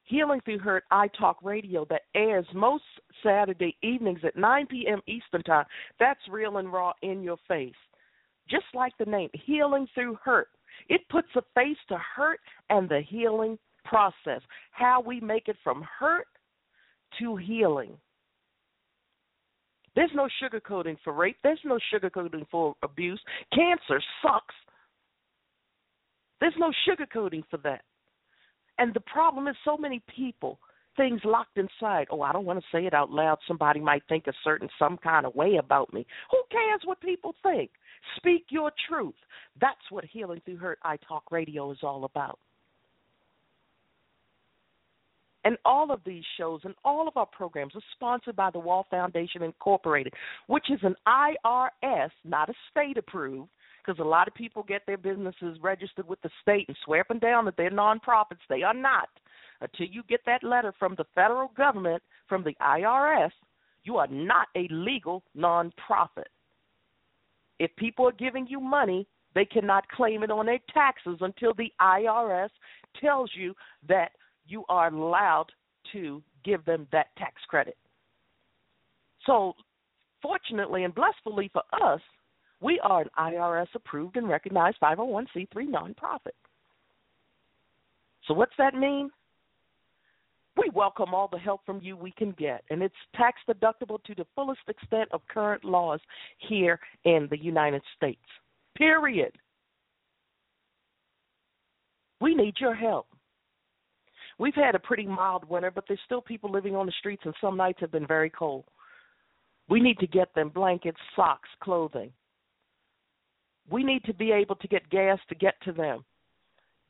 Healing 0.04 0.40
Through 0.44 0.58
Hurt 0.58 0.84
I 0.90 1.08
Talk 1.08 1.38
Radio, 1.42 1.86
that 1.88 2.02
airs 2.14 2.46
most 2.52 2.84
Saturday 3.22 3.76
evenings 3.82 4.20
at 4.24 4.36
9 4.36 4.66
p.m. 4.66 5.00
Eastern 5.06 5.42
Time. 5.44 5.64
That's 5.98 6.20
real 6.28 6.58
and 6.58 6.72
raw 6.72 6.92
in 7.02 7.22
your 7.22 7.38
face. 7.48 7.72
Just 8.48 8.66
like 8.74 8.92
the 8.98 9.04
name, 9.04 9.30
Healing 9.32 9.86
Through 9.94 10.18
Hurt. 10.22 10.48
It 10.88 11.00
puts 11.08 11.28
a 11.36 11.42
face 11.54 11.78
to 11.88 11.98
hurt 12.16 12.40
and 12.68 12.88
the 12.88 13.00
healing 13.00 13.58
process, 13.84 14.40
how 14.72 15.02
we 15.04 15.20
make 15.20 15.48
it 15.48 15.56
from 15.62 15.84
hurt 15.98 16.26
to 17.18 17.36
healing. 17.36 17.96
There's 19.94 20.10
no 20.14 20.28
sugarcoating 20.42 20.96
for 21.04 21.12
rape. 21.12 21.36
There's 21.42 21.60
no 21.64 21.78
sugarcoating 21.92 22.46
for 22.50 22.74
abuse. 22.82 23.20
Cancer 23.54 24.02
sucks. 24.22 24.54
There's 26.40 26.54
no 26.58 26.72
sugarcoating 26.88 27.44
for 27.50 27.58
that. 27.58 27.82
And 28.78 28.92
the 28.92 29.00
problem 29.00 29.46
is 29.46 29.54
so 29.64 29.76
many 29.76 30.02
people, 30.14 30.58
things 30.96 31.20
locked 31.24 31.58
inside. 31.58 32.06
Oh, 32.10 32.22
I 32.22 32.32
don't 32.32 32.44
want 32.44 32.60
to 32.60 32.66
say 32.76 32.86
it 32.86 32.94
out 32.94 33.10
loud. 33.10 33.38
Somebody 33.46 33.80
might 33.80 34.02
think 34.08 34.26
a 34.26 34.32
certain 34.42 34.68
some 34.78 34.96
kind 34.98 35.26
of 35.26 35.34
way 35.34 35.56
about 35.56 35.92
me. 35.92 36.06
Who 36.30 36.42
cares 36.50 36.80
what 36.84 37.00
people 37.00 37.34
think? 37.42 37.70
Speak 38.16 38.46
your 38.50 38.70
truth. 38.88 39.14
That's 39.60 39.90
what 39.90 40.04
Healing 40.04 40.42
Through 40.44 40.58
Hurt 40.58 40.78
I 40.82 40.96
Talk 41.08 41.30
Radio 41.30 41.70
is 41.70 41.78
all 41.82 42.04
about. 42.04 42.38
And 45.44 45.58
all 45.64 45.90
of 45.92 46.00
these 46.06 46.24
shows 46.38 46.60
and 46.64 46.74
all 46.84 47.06
of 47.06 47.18
our 47.18 47.26
programs 47.26 47.74
are 47.74 47.82
sponsored 47.92 48.34
by 48.34 48.50
the 48.50 48.58
Wall 48.58 48.86
Foundation 48.90 49.42
Incorporated, 49.42 50.14
which 50.46 50.70
is 50.70 50.80
an 50.82 50.96
IRS, 51.06 52.10
not 52.24 52.48
a 52.48 52.54
state 52.70 52.96
approved, 52.96 53.50
because 53.84 54.00
a 54.00 54.08
lot 54.08 54.26
of 54.26 54.34
people 54.34 54.62
get 54.62 54.82
their 54.86 54.96
businesses 54.96 55.58
registered 55.60 56.08
with 56.08 56.20
the 56.22 56.30
state 56.40 56.66
and 56.68 56.76
swear 56.84 57.02
up 57.02 57.10
and 57.10 57.20
down 57.20 57.44
that 57.44 57.56
they're 57.58 57.70
nonprofits. 57.70 58.40
They 58.48 58.62
are 58.62 58.72
not. 58.72 59.08
Until 59.64 59.86
you 59.86 60.02
get 60.08 60.20
that 60.26 60.44
letter 60.44 60.74
from 60.78 60.94
the 60.96 61.06
federal 61.14 61.48
government, 61.56 62.02
from 62.28 62.44
the 62.44 62.54
IRS, 62.60 63.30
you 63.84 63.96
are 63.96 64.06
not 64.08 64.48
a 64.54 64.68
legal 64.70 65.22
nonprofit. 65.34 66.28
If 67.58 67.74
people 67.76 68.06
are 68.06 68.12
giving 68.12 68.46
you 68.46 68.60
money, 68.60 69.06
they 69.34 69.46
cannot 69.46 69.88
claim 69.88 70.22
it 70.22 70.30
on 70.30 70.44
their 70.44 70.58
taxes 70.72 71.16
until 71.20 71.54
the 71.54 71.72
IRS 71.80 72.50
tells 73.00 73.30
you 73.34 73.54
that 73.88 74.12
you 74.46 74.64
are 74.68 74.92
allowed 74.92 75.50
to 75.92 76.22
give 76.44 76.62
them 76.66 76.86
that 76.92 77.06
tax 77.16 77.40
credit. 77.48 77.78
So, 79.24 79.54
fortunately 80.20 80.84
and 80.84 80.94
blissfully 80.94 81.50
for 81.52 81.62
us, 81.82 82.00
we 82.60 82.78
are 82.80 83.00
an 83.00 83.08
IRS 83.18 83.68
approved 83.74 84.18
and 84.18 84.28
recognized 84.28 84.76
501c3 84.82 85.48
nonprofit. 85.54 86.36
So, 88.26 88.34
what's 88.34 88.52
that 88.58 88.74
mean? 88.74 89.10
We 90.56 90.70
welcome 90.72 91.14
all 91.14 91.28
the 91.28 91.38
help 91.38 91.62
from 91.66 91.80
you 91.82 91.96
we 91.96 92.12
can 92.12 92.30
get, 92.32 92.62
and 92.70 92.82
it's 92.82 92.94
tax 93.16 93.40
deductible 93.48 94.02
to 94.04 94.14
the 94.14 94.26
fullest 94.34 94.60
extent 94.68 95.08
of 95.12 95.20
current 95.28 95.64
laws 95.64 96.00
here 96.48 96.78
in 97.04 97.26
the 97.30 97.38
United 97.38 97.82
States. 97.96 98.22
Period. 98.76 99.32
We 102.20 102.34
need 102.34 102.54
your 102.60 102.74
help. 102.74 103.06
We've 104.38 104.54
had 104.54 104.74
a 104.74 104.80
pretty 104.80 105.06
mild 105.06 105.48
winter, 105.48 105.70
but 105.70 105.84
there's 105.88 106.00
still 106.04 106.22
people 106.22 106.50
living 106.50 106.74
on 106.76 106.86
the 106.86 106.92
streets, 106.98 107.22
and 107.24 107.34
some 107.40 107.56
nights 107.56 107.80
have 107.80 107.92
been 107.92 108.06
very 108.06 108.30
cold. 108.30 108.64
We 109.68 109.80
need 109.80 109.98
to 109.98 110.06
get 110.06 110.34
them 110.34 110.50
blankets, 110.50 110.98
socks, 111.16 111.48
clothing. 111.60 112.12
We 113.70 113.82
need 113.82 114.04
to 114.04 114.14
be 114.14 114.30
able 114.30 114.56
to 114.56 114.68
get 114.68 114.88
gas 114.90 115.18
to 115.28 115.34
get 115.34 115.54
to 115.62 115.72
them. 115.72 116.04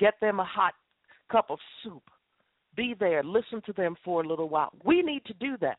Get 0.01 0.15
them 0.21 0.41
a 0.41 0.45
hot 0.45 0.75
cup 1.31 1.47
of 1.51 1.59
soup. 1.83 2.03
Be 2.77 2.95
there, 2.99 3.23
listen 3.23 3.63
to 3.67 3.73
them 3.73 3.95
for 4.05 4.23
a 4.23 4.29
little 4.29 4.49
while. 4.49 4.73
We 4.85 5.03
need 5.03 5.25
to 5.27 5.35
do 5.35 5.57
that. 5.61 5.79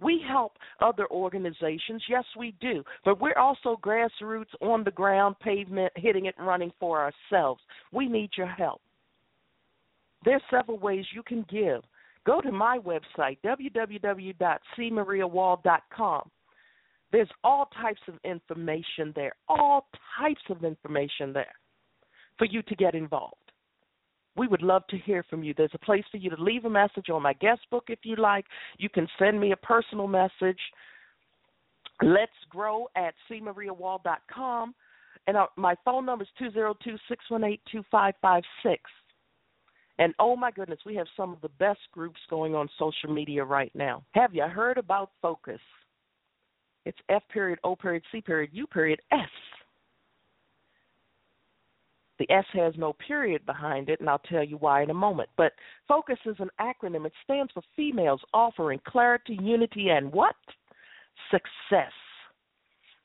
We 0.00 0.22
help 0.26 0.52
other 0.80 1.06
organizations, 1.10 2.02
yes, 2.08 2.24
we 2.38 2.54
do, 2.60 2.82
but 3.04 3.20
we're 3.20 3.38
also 3.38 3.78
grassroots, 3.82 4.46
on 4.62 4.82
the 4.82 4.90
ground, 4.90 5.38
pavement, 5.40 5.92
hitting 5.96 6.24
it 6.26 6.34
and 6.38 6.46
running 6.46 6.72
for 6.80 7.00
ourselves. 7.00 7.60
We 7.92 8.08
need 8.08 8.30
your 8.36 8.46
help. 8.46 8.80
There's 10.24 10.42
several 10.50 10.78
ways 10.78 11.04
you 11.14 11.22
can 11.22 11.44
give. 11.50 11.82
Go 12.26 12.40
to 12.40 12.50
my 12.52 12.78
website, 12.78 13.38
www.cmariawall.com. 13.44 16.30
There's 17.12 17.28
all 17.42 17.68
types 17.80 18.00
of 18.08 18.14
information 18.24 19.12
there, 19.16 19.32
all 19.48 19.88
types 20.18 20.42
of 20.48 20.64
information 20.64 21.32
there 21.32 21.52
for 22.38 22.44
you 22.44 22.62
to 22.62 22.76
get 22.76 22.94
involved. 22.94 23.49
We 24.36 24.46
would 24.46 24.62
love 24.62 24.86
to 24.88 24.98
hear 24.98 25.24
from 25.28 25.42
you. 25.42 25.54
There's 25.56 25.70
a 25.74 25.78
place 25.78 26.04
for 26.10 26.16
you 26.16 26.30
to 26.30 26.42
leave 26.42 26.64
a 26.64 26.70
message 26.70 27.10
on 27.10 27.22
my 27.22 27.32
guest 27.34 27.60
book 27.70 27.84
if 27.88 28.00
you 28.04 28.16
like. 28.16 28.46
You 28.78 28.88
can 28.88 29.08
send 29.18 29.40
me 29.40 29.52
a 29.52 29.56
personal 29.56 30.06
message. 30.06 30.58
Let's 32.02 32.32
grow 32.48 32.86
at 32.96 33.14
cmariawall.com. 33.30 34.74
And 35.26 35.36
our, 35.36 35.48
my 35.56 35.74
phone 35.84 36.06
number 36.06 36.24
is 36.24 36.30
202 36.38 36.96
618 37.08 37.58
2556. 37.70 38.82
And 39.98 40.14
oh 40.18 40.34
my 40.34 40.50
goodness, 40.50 40.78
we 40.86 40.94
have 40.94 41.06
some 41.14 41.32
of 41.32 41.42
the 41.42 41.50
best 41.58 41.80
groups 41.92 42.20
going 42.30 42.54
on 42.54 42.68
social 42.78 43.12
media 43.12 43.44
right 43.44 43.70
now. 43.74 44.02
Have 44.12 44.34
you 44.34 44.44
heard 44.44 44.78
about 44.78 45.10
Focus? 45.20 45.60
It's 46.86 46.98
F 47.10 47.22
period, 47.30 47.58
O 47.64 47.76
period, 47.76 48.02
C 48.10 48.22
period, 48.22 48.50
U 48.54 48.66
period, 48.66 49.00
S. 49.12 49.18
The 52.20 52.30
S 52.30 52.44
has 52.52 52.74
no 52.76 52.92
period 52.92 53.46
behind 53.46 53.88
it, 53.88 53.98
and 53.98 54.08
I'll 54.08 54.18
tell 54.18 54.44
you 54.44 54.58
why 54.58 54.82
in 54.82 54.90
a 54.90 54.94
moment. 54.94 55.30
But 55.38 55.54
FOCUS 55.88 56.18
is 56.26 56.36
an 56.38 56.50
acronym. 56.60 57.06
It 57.06 57.14
stands 57.24 57.50
for 57.50 57.62
Females 57.74 58.20
Offering 58.34 58.78
Clarity, 58.86 59.38
Unity, 59.40 59.88
and 59.88 60.12
what? 60.12 60.36
Success. 61.30 61.92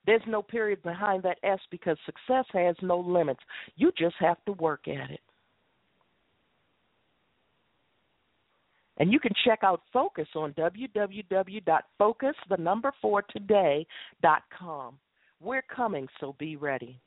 There's 0.05 0.21
no 0.27 0.41
period 0.41 0.83
behind 0.83 1.23
that 1.23 1.37
S 1.43 1.61
because 1.71 1.97
success 2.05 2.43
has 2.51 2.75
no 2.81 2.99
limits. 2.99 3.39
You 3.77 3.93
just 3.97 4.17
have 4.19 4.43
to 4.47 4.51
work 4.51 4.89
at 4.89 5.09
it. 5.09 5.21
And 8.97 9.13
you 9.13 9.21
can 9.21 9.33
check 9.45 9.59
out 9.63 9.81
Focus 9.93 10.27
on 10.35 10.51
www.focus, 10.55 12.35
the 12.49 12.57
number 12.57 12.91
four 13.01 13.21
today.com. 13.21 14.97
We're 15.39 15.63
coming, 15.73 16.09
so 16.19 16.35
be 16.37 16.57
ready. 16.57 16.99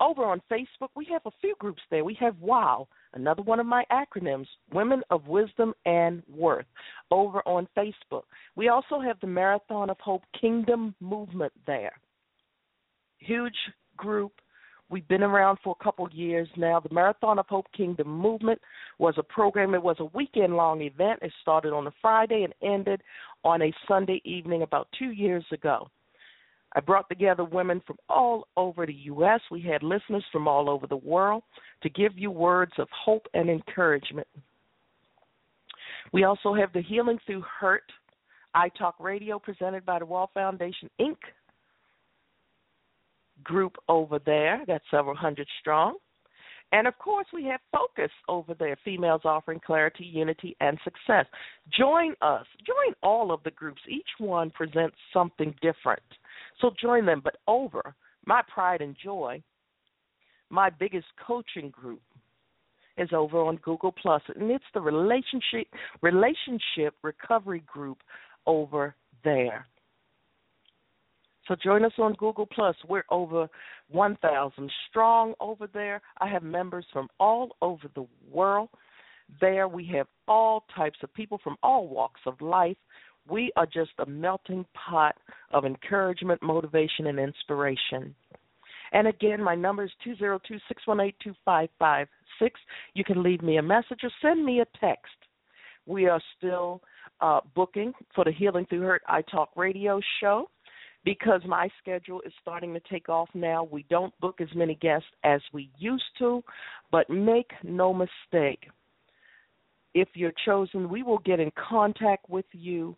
Over 0.00 0.24
on 0.24 0.40
Facebook, 0.50 0.88
we 0.96 1.06
have 1.10 1.22
a 1.26 1.30
few 1.40 1.54
groups 1.58 1.82
there. 1.90 2.04
We 2.04 2.14
have 2.20 2.40
WOW, 2.40 2.88
another 3.12 3.42
one 3.42 3.60
of 3.60 3.66
my 3.66 3.84
acronyms, 3.92 4.46
Women 4.72 5.02
of 5.10 5.26
Wisdom 5.26 5.74
and 5.84 6.22
Worth, 6.34 6.66
over 7.10 7.46
on 7.46 7.68
Facebook. 7.76 8.22
We 8.56 8.68
also 8.68 9.00
have 9.00 9.20
the 9.20 9.26
Marathon 9.26 9.90
of 9.90 9.98
Hope 10.00 10.22
Kingdom 10.40 10.94
Movement 11.00 11.52
there. 11.66 11.92
Huge 13.18 13.56
group 13.96 14.32
We've 14.90 15.06
been 15.06 15.22
around 15.22 15.58
for 15.62 15.76
a 15.78 15.84
couple 15.84 16.08
years 16.10 16.48
now. 16.56 16.80
The 16.80 16.92
Marathon 16.92 17.38
of 17.38 17.46
Hope 17.46 17.66
Kingdom 17.76 18.08
movement 18.08 18.60
was 18.98 19.14
a 19.18 19.22
program. 19.22 19.72
It 19.74 19.82
was 19.82 19.96
a 20.00 20.06
weekend 20.06 20.56
long 20.56 20.82
event. 20.82 21.20
It 21.22 21.32
started 21.40 21.72
on 21.72 21.86
a 21.86 21.92
Friday 22.02 22.42
and 22.42 22.52
ended 22.60 23.00
on 23.44 23.62
a 23.62 23.72
Sunday 23.86 24.20
evening 24.24 24.62
about 24.62 24.88
two 24.98 25.12
years 25.12 25.44
ago. 25.52 25.88
I 26.74 26.80
brought 26.80 27.08
together 27.08 27.44
women 27.44 27.82
from 27.86 27.96
all 28.08 28.46
over 28.56 28.86
the 28.86 28.94
U.S. 28.94 29.40
We 29.50 29.60
had 29.60 29.82
listeners 29.82 30.24
from 30.30 30.46
all 30.46 30.70
over 30.70 30.86
the 30.86 30.96
world 30.96 31.42
to 31.82 31.90
give 31.90 32.16
you 32.16 32.30
words 32.30 32.72
of 32.78 32.88
hope 32.90 33.26
and 33.34 33.50
encouragement. 33.50 34.28
We 36.12 36.24
also 36.24 36.54
have 36.54 36.72
the 36.72 36.82
Healing 36.82 37.18
Through 37.26 37.44
Hurt 37.60 37.84
I 38.54 38.68
Talk 38.70 38.96
Radio 38.98 39.38
presented 39.38 39.84
by 39.84 39.98
the 39.98 40.06
Wall 40.06 40.30
Foundation, 40.34 40.90
Inc 41.00 41.16
group 43.42 43.76
over 43.88 44.18
there 44.18 44.62
that's 44.66 44.84
several 44.90 45.16
hundred 45.16 45.48
strong. 45.60 45.96
And 46.72 46.86
of 46.86 46.96
course, 46.98 47.26
we 47.32 47.44
have 47.46 47.60
Focus 47.72 48.12
over 48.28 48.54
there, 48.54 48.76
Females 48.84 49.22
Offering 49.24 49.60
Clarity, 49.64 50.04
Unity, 50.04 50.56
and 50.60 50.78
Success. 50.84 51.26
Join 51.76 52.14
us. 52.22 52.46
Join 52.64 52.94
all 53.02 53.32
of 53.32 53.42
the 53.42 53.50
groups. 53.50 53.80
Each 53.88 54.08
one 54.18 54.50
presents 54.50 54.96
something 55.12 55.52
different. 55.60 56.02
So 56.60 56.70
join 56.80 57.06
them. 57.06 57.20
But 57.22 57.36
over 57.46 57.94
my 58.24 58.42
pride 58.52 58.80
and 58.82 58.96
joy, 59.02 59.42
my 60.50 60.70
biggest 60.70 61.06
coaching 61.26 61.70
group 61.70 62.02
is 62.98 63.08
over 63.12 63.40
on 63.40 63.56
Google 63.56 63.92
Plus, 63.92 64.22
and 64.36 64.50
it's 64.50 64.64
the 64.74 64.80
relationship 64.80 65.68
relationship 66.02 66.94
recovery 67.02 67.62
group 67.66 67.98
over 68.46 68.94
there. 69.24 69.66
So 71.46 71.56
join 71.56 71.84
us 71.84 71.92
on 71.98 72.14
Google 72.14 72.46
Plus. 72.46 72.76
We're 72.88 73.04
over 73.10 73.48
1,000 73.90 74.70
strong 74.88 75.34
over 75.40 75.66
there. 75.66 76.00
I 76.20 76.28
have 76.28 76.42
members 76.42 76.84
from 76.92 77.08
all 77.18 77.56
over 77.60 77.90
the 77.94 78.06
world. 78.30 78.68
There 79.40 79.66
we 79.66 79.84
have 79.96 80.06
all 80.28 80.64
types 80.76 80.98
of 81.02 81.12
people 81.12 81.40
from 81.42 81.56
all 81.62 81.88
walks 81.88 82.20
of 82.26 82.40
life. 82.40 82.76
We 83.28 83.52
are 83.56 83.66
just 83.66 83.92
a 83.98 84.06
melting 84.06 84.64
pot 84.74 85.16
of 85.52 85.64
encouragement, 85.64 86.42
motivation, 86.42 87.06
and 87.06 87.18
inspiration. 87.18 88.14
And 88.92 89.06
again, 89.06 89.42
my 89.42 89.54
number 89.54 89.84
is 89.84 89.90
202 90.04 90.58
618 90.68 91.14
2556. 91.22 92.60
You 92.94 93.04
can 93.04 93.22
leave 93.22 93.42
me 93.42 93.58
a 93.58 93.62
message 93.62 94.00
or 94.02 94.10
send 94.20 94.44
me 94.44 94.60
a 94.60 94.66
text. 94.80 95.12
We 95.86 96.06
are 96.06 96.20
still 96.36 96.82
uh, 97.20 97.40
booking 97.54 97.92
for 98.14 98.24
the 98.24 98.32
Healing 98.32 98.66
Through 98.68 98.82
Hurt 98.82 99.02
I 99.06 99.22
Talk 99.22 99.50
radio 99.56 100.00
show 100.20 100.48
because 101.04 101.40
my 101.46 101.68
schedule 101.80 102.20
is 102.26 102.32
starting 102.40 102.74
to 102.74 102.80
take 102.90 103.08
off 103.08 103.28
now. 103.34 103.64
We 103.64 103.84
don't 103.88 104.18
book 104.20 104.40
as 104.40 104.48
many 104.54 104.74
guests 104.74 105.08
as 105.24 105.40
we 105.52 105.70
used 105.78 106.04
to, 106.18 106.42
but 106.90 107.08
make 107.08 107.50
no 107.62 107.94
mistake. 107.94 108.68
If 109.94 110.08
you're 110.14 110.32
chosen, 110.44 110.88
we 110.88 111.02
will 111.02 111.18
get 111.18 111.40
in 111.40 111.50
contact 111.68 112.28
with 112.28 112.44
you 112.52 112.96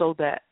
so 0.00 0.14
that 0.18 0.42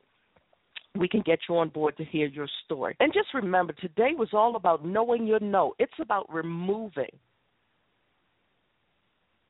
we 0.95 1.09
can 1.09 1.23
get 1.23 1.39
you 1.49 1.57
on 1.57 1.71
board 1.71 1.97
to 1.97 2.05
hear 2.05 2.27
your 2.27 2.49
story. 2.65 2.95
And 3.01 3.13
just 3.13 3.29
remember, 3.33 3.73
today 3.73 4.11
was 4.17 4.29
all 4.33 4.57
about 4.57 4.85
knowing 4.85 5.27
your 5.27 5.41
no. 5.41 5.75
It's 5.79 5.93
about 6.01 6.33
removing 6.33 7.11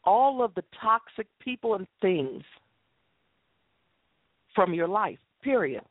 all 0.05 0.43
of 0.43 0.55
the 0.55 0.63
toxic 0.81 1.27
people 1.41 1.75
and 1.75 1.87
things 2.01 2.43
from 4.55 4.73
your 4.73 4.89
life, 4.89 5.19
period. 5.43 5.83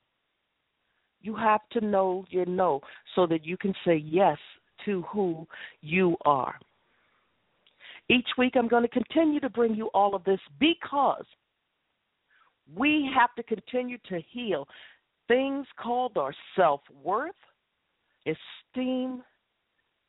You 1.22 1.36
have 1.36 1.62
to 1.72 1.82
know 1.82 2.26
your 2.30 2.46
no 2.46 2.80
so 3.16 3.28
that 3.28 3.46
you 3.46 3.58
can 3.58 3.74
say 3.86 3.98
yes 3.98 4.38
to 4.86 5.02
who 5.04 5.46
you 5.82 6.16
are. 6.24 6.56
Each 8.10 8.28
week, 8.38 8.54
I'm 8.56 8.70
going 8.70 8.84
to 8.84 8.90
continue 8.90 9.42
to 9.42 9.50
bring 9.50 9.76
you 9.76 9.88
all 9.88 10.16
of 10.16 10.24
this 10.24 10.40
because 10.60 11.26
we 12.76 13.10
have 13.16 13.34
to 13.36 13.44
continue 13.44 13.98
to 14.10 14.20
heal 14.32 14.68
things 15.28 15.66
called 15.82 16.18
our 16.18 16.34
self 16.56 16.82
worth, 17.04 17.32
esteem, 18.26 19.24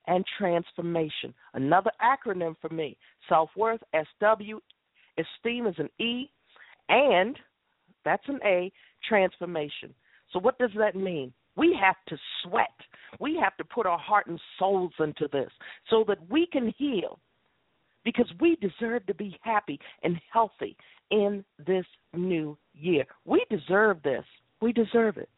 and 0.06 0.24
transformation. 0.38 1.34
Another 1.54 1.90
acronym 2.02 2.56
for 2.60 2.70
me 2.70 2.96
self 3.28 3.50
worth, 3.56 3.80
SW, 3.94 4.58
esteem 5.18 5.66
is 5.66 5.74
an 5.78 5.90
E, 6.04 6.30
and 6.88 7.36
that's 8.04 8.26
an 8.28 8.40
A, 8.44 8.72
transformation. 9.06 9.94
So, 10.32 10.38
what 10.38 10.58
does 10.58 10.70
that 10.78 10.96
mean? 10.96 11.32
We 11.56 11.76
have 11.80 11.96
to 12.08 12.16
sweat. 12.42 12.66
We 13.20 13.38
have 13.42 13.56
to 13.56 13.64
put 13.64 13.86
our 13.86 13.98
heart 13.98 14.26
and 14.28 14.40
souls 14.58 14.92
into 15.00 15.28
this 15.32 15.50
so 15.90 16.04
that 16.08 16.18
we 16.30 16.46
can 16.46 16.72
heal 16.76 17.18
because 18.04 18.30
we 18.40 18.56
deserve 18.56 19.06
to 19.06 19.14
be 19.14 19.38
happy 19.42 19.78
and 20.02 20.20
healthy 20.32 20.76
in 21.10 21.44
this 21.66 21.86
new 22.14 22.56
year. 22.74 23.04
We 23.24 23.44
deserve 23.50 24.02
this. 24.02 24.24
We 24.60 24.72
deserve 24.72 25.16
it. 25.16 25.28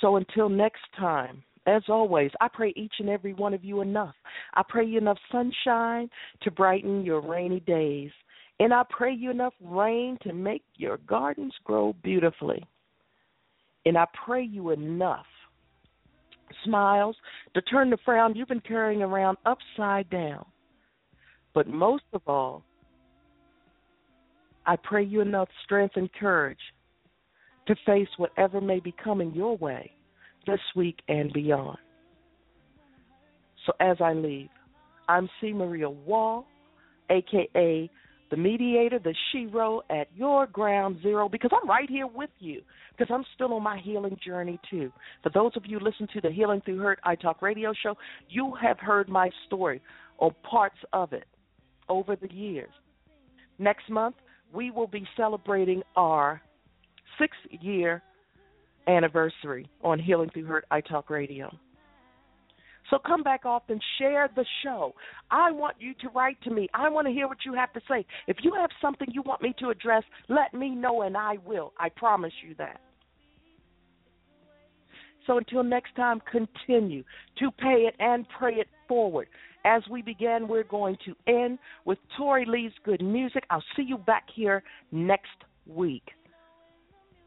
So 0.00 0.16
until 0.16 0.48
next 0.48 0.82
time, 0.98 1.42
as 1.66 1.82
always, 1.88 2.30
I 2.40 2.48
pray 2.48 2.72
each 2.76 2.94
and 2.98 3.08
every 3.08 3.32
one 3.32 3.54
of 3.54 3.64
you 3.64 3.80
enough. 3.80 4.14
I 4.54 4.62
pray 4.68 4.84
you 4.84 4.98
enough 4.98 5.18
sunshine 5.32 6.08
to 6.42 6.50
brighten 6.50 7.04
your 7.04 7.20
rainy 7.20 7.60
days. 7.60 8.10
And 8.60 8.72
I 8.72 8.84
pray 8.88 9.12
you 9.12 9.30
enough 9.30 9.54
rain 9.60 10.16
to 10.22 10.32
make 10.32 10.62
your 10.76 10.98
gardens 10.98 11.54
grow 11.64 11.94
beautifully. 12.02 12.64
And 13.84 13.98
I 13.98 14.06
pray 14.24 14.42
you 14.42 14.70
enough 14.70 15.26
smiles 16.64 17.16
to 17.54 17.62
turn 17.62 17.90
the 17.90 17.98
frown 18.04 18.34
you've 18.34 18.48
been 18.48 18.60
carrying 18.60 19.02
around 19.02 19.38
upside 19.46 20.08
down. 20.10 20.44
But 21.54 21.68
most 21.68 22.04
of 22.12 22.22
all, 22.26 22.62
I 24.66 24.76
pray 24.76 25.04
you 25.04 25.20
enough 25.20 25.48
strength 25.64 25.96
and 25.96 26.12
courage 26.12 26.58
to 27.66 27.74
face 27.86 28.08
whatever 28.16 28.60
may 28.60 28.80
be 28.80 28.94
coming 29.02 29.32
your 29.34 29.56
way 29.56 29.92
this 30.46 30.60
week 30.74 30.98
and 31.08 31.32
beyond. 31.32 31.78
So 33.64 33.72
as 33.80 33.96
I 34.00 34.12
leave, 34.12 34.48
I'm 35.08 35.28
C. 35.40 35.52
Maria 35.52 35.90
Wall, 35.90 36.46
aka 37.10 37.90
the 38.30 38.36
mediator, 38.36 38.98
the 38.98 39.14
shero 39.32 39.80
at 39.90 40.08
your 40.14 40.46
ground 40.46 40.98
zero, 41.02 41.28
because 41.28 41.50
I'm 41.52 41.68
right 41.68 41.88
here 41.88 42.06
with 42.06 42.30
you, 42.38 42.62
because 42.96 43.12
I'm 43.14 43.24
still 43.34 43.52
on 43.54 43.62
my 43.62 43.78
healing 43.78 44.18
journey 44.24 44.58
too. 44.70 44.92
For 45.22 45.30
those 45.30 45.52
of 45.56 45.64
you 45.66 45.78
listen 45.78 46.08
to 46.14 46.20
the 46.20 46.30
Healing 46.30 46.60
Through 46.64 46.78
Hurt 46.78 46.98
I 47.04 47.14
Talk 47.14 47.42
radio 47.42 47.72
show, 47.82 47.94
you 48.28 48.54
have 48.60 48.78
heard 48.78 49.08
my 49.08 49.30
story 49.46 49.80
or 50.18 50.32
parts 50.48 50.78
of 50.92 51.12
it 51.12 51.26
over 51.88 52.16
the 52.16 52.32
years. 52.32 52.70
Next 53.58 53.88
month, 53.88 54.16
we 54.52 54.70
will 54.70 54.86
be 54.86 55.06
celebrating 55.16 55.82
our 55.94 56.40
six 57.18 57.36
year 57.60 58.02
anniversary 58.86 59.68
on 59.82 59.98
Healing 59.98 60.30
Through 60.30 60.46
Hurt 60.46 60.64
I 60.70 60.80
Talk 60.80 61.10
Radio. 61.10 61.50
So 62.90 62.98
come 62.98 63.22
back 63.22 63.44
often, 63.44 63.80
share 63.98 64.28
the 64.36 64.44
show. 64.62 64.94
I 65.30 65.50
want 65.50 65.76
you 65.80 65.92
to 66.02 66.08
write 66.14 66.40
to 66.42 66.50
me. 66.50 66.68
I 66.72 66.88
want 66.88 67.06
to 67.06 67.12
hear 67.12 67.26
what 67.26 67.38
you 67.44 67.52
have 67.54 67.72
to 67.72 67.80
say. 67.88 68.06
If 68.26 68.38
you 68.42 68.54
have 68.54 68.70
something 68.80 69.08
you 69.10 69.22
want 69.22 69.42
me 69.42 69.54
to 69.58 69.70
address, 69.70 70.04
let 70.28 70.54
me 70.54 70.70
know 70.70 71.02
and 71.02 71.16
I 71.16 71.36
will. 71.44 71.72
I 71.78 71.88
promise 71.88 72.32
you 72.46 72.54
that. 72.58 72.80
So 75.26 75.38
until 75.38 75.64
next 75.64 75.96
time, 75.96 76.22
continue 76.30 77.02
to 77.40 77.50
pay 77.50 77.88
it 77.88 77.94
and 77.98 78.24
pray 78.38 78.54
it 78.54 78.68
forward. 78.86 79.26
As 79.64 79.82
we 79.90 80.00
begin, 80.00 80.46
we're 80.48 80.62
going 80.62 80.96
to 81.04 81.16
end 81.26 81.58
with 81.84 81.98
Tori 82.16 82.44
Lee's 82.46 82.70
good 82.84 83.02
music. 83.02 83.42
I'll 83.50 83.64
see 83.76 83.82
you 83.82 83.98
back 83.98 84.26
here 84.32 84.62
next 84.92 85.26
week 85.66 86.04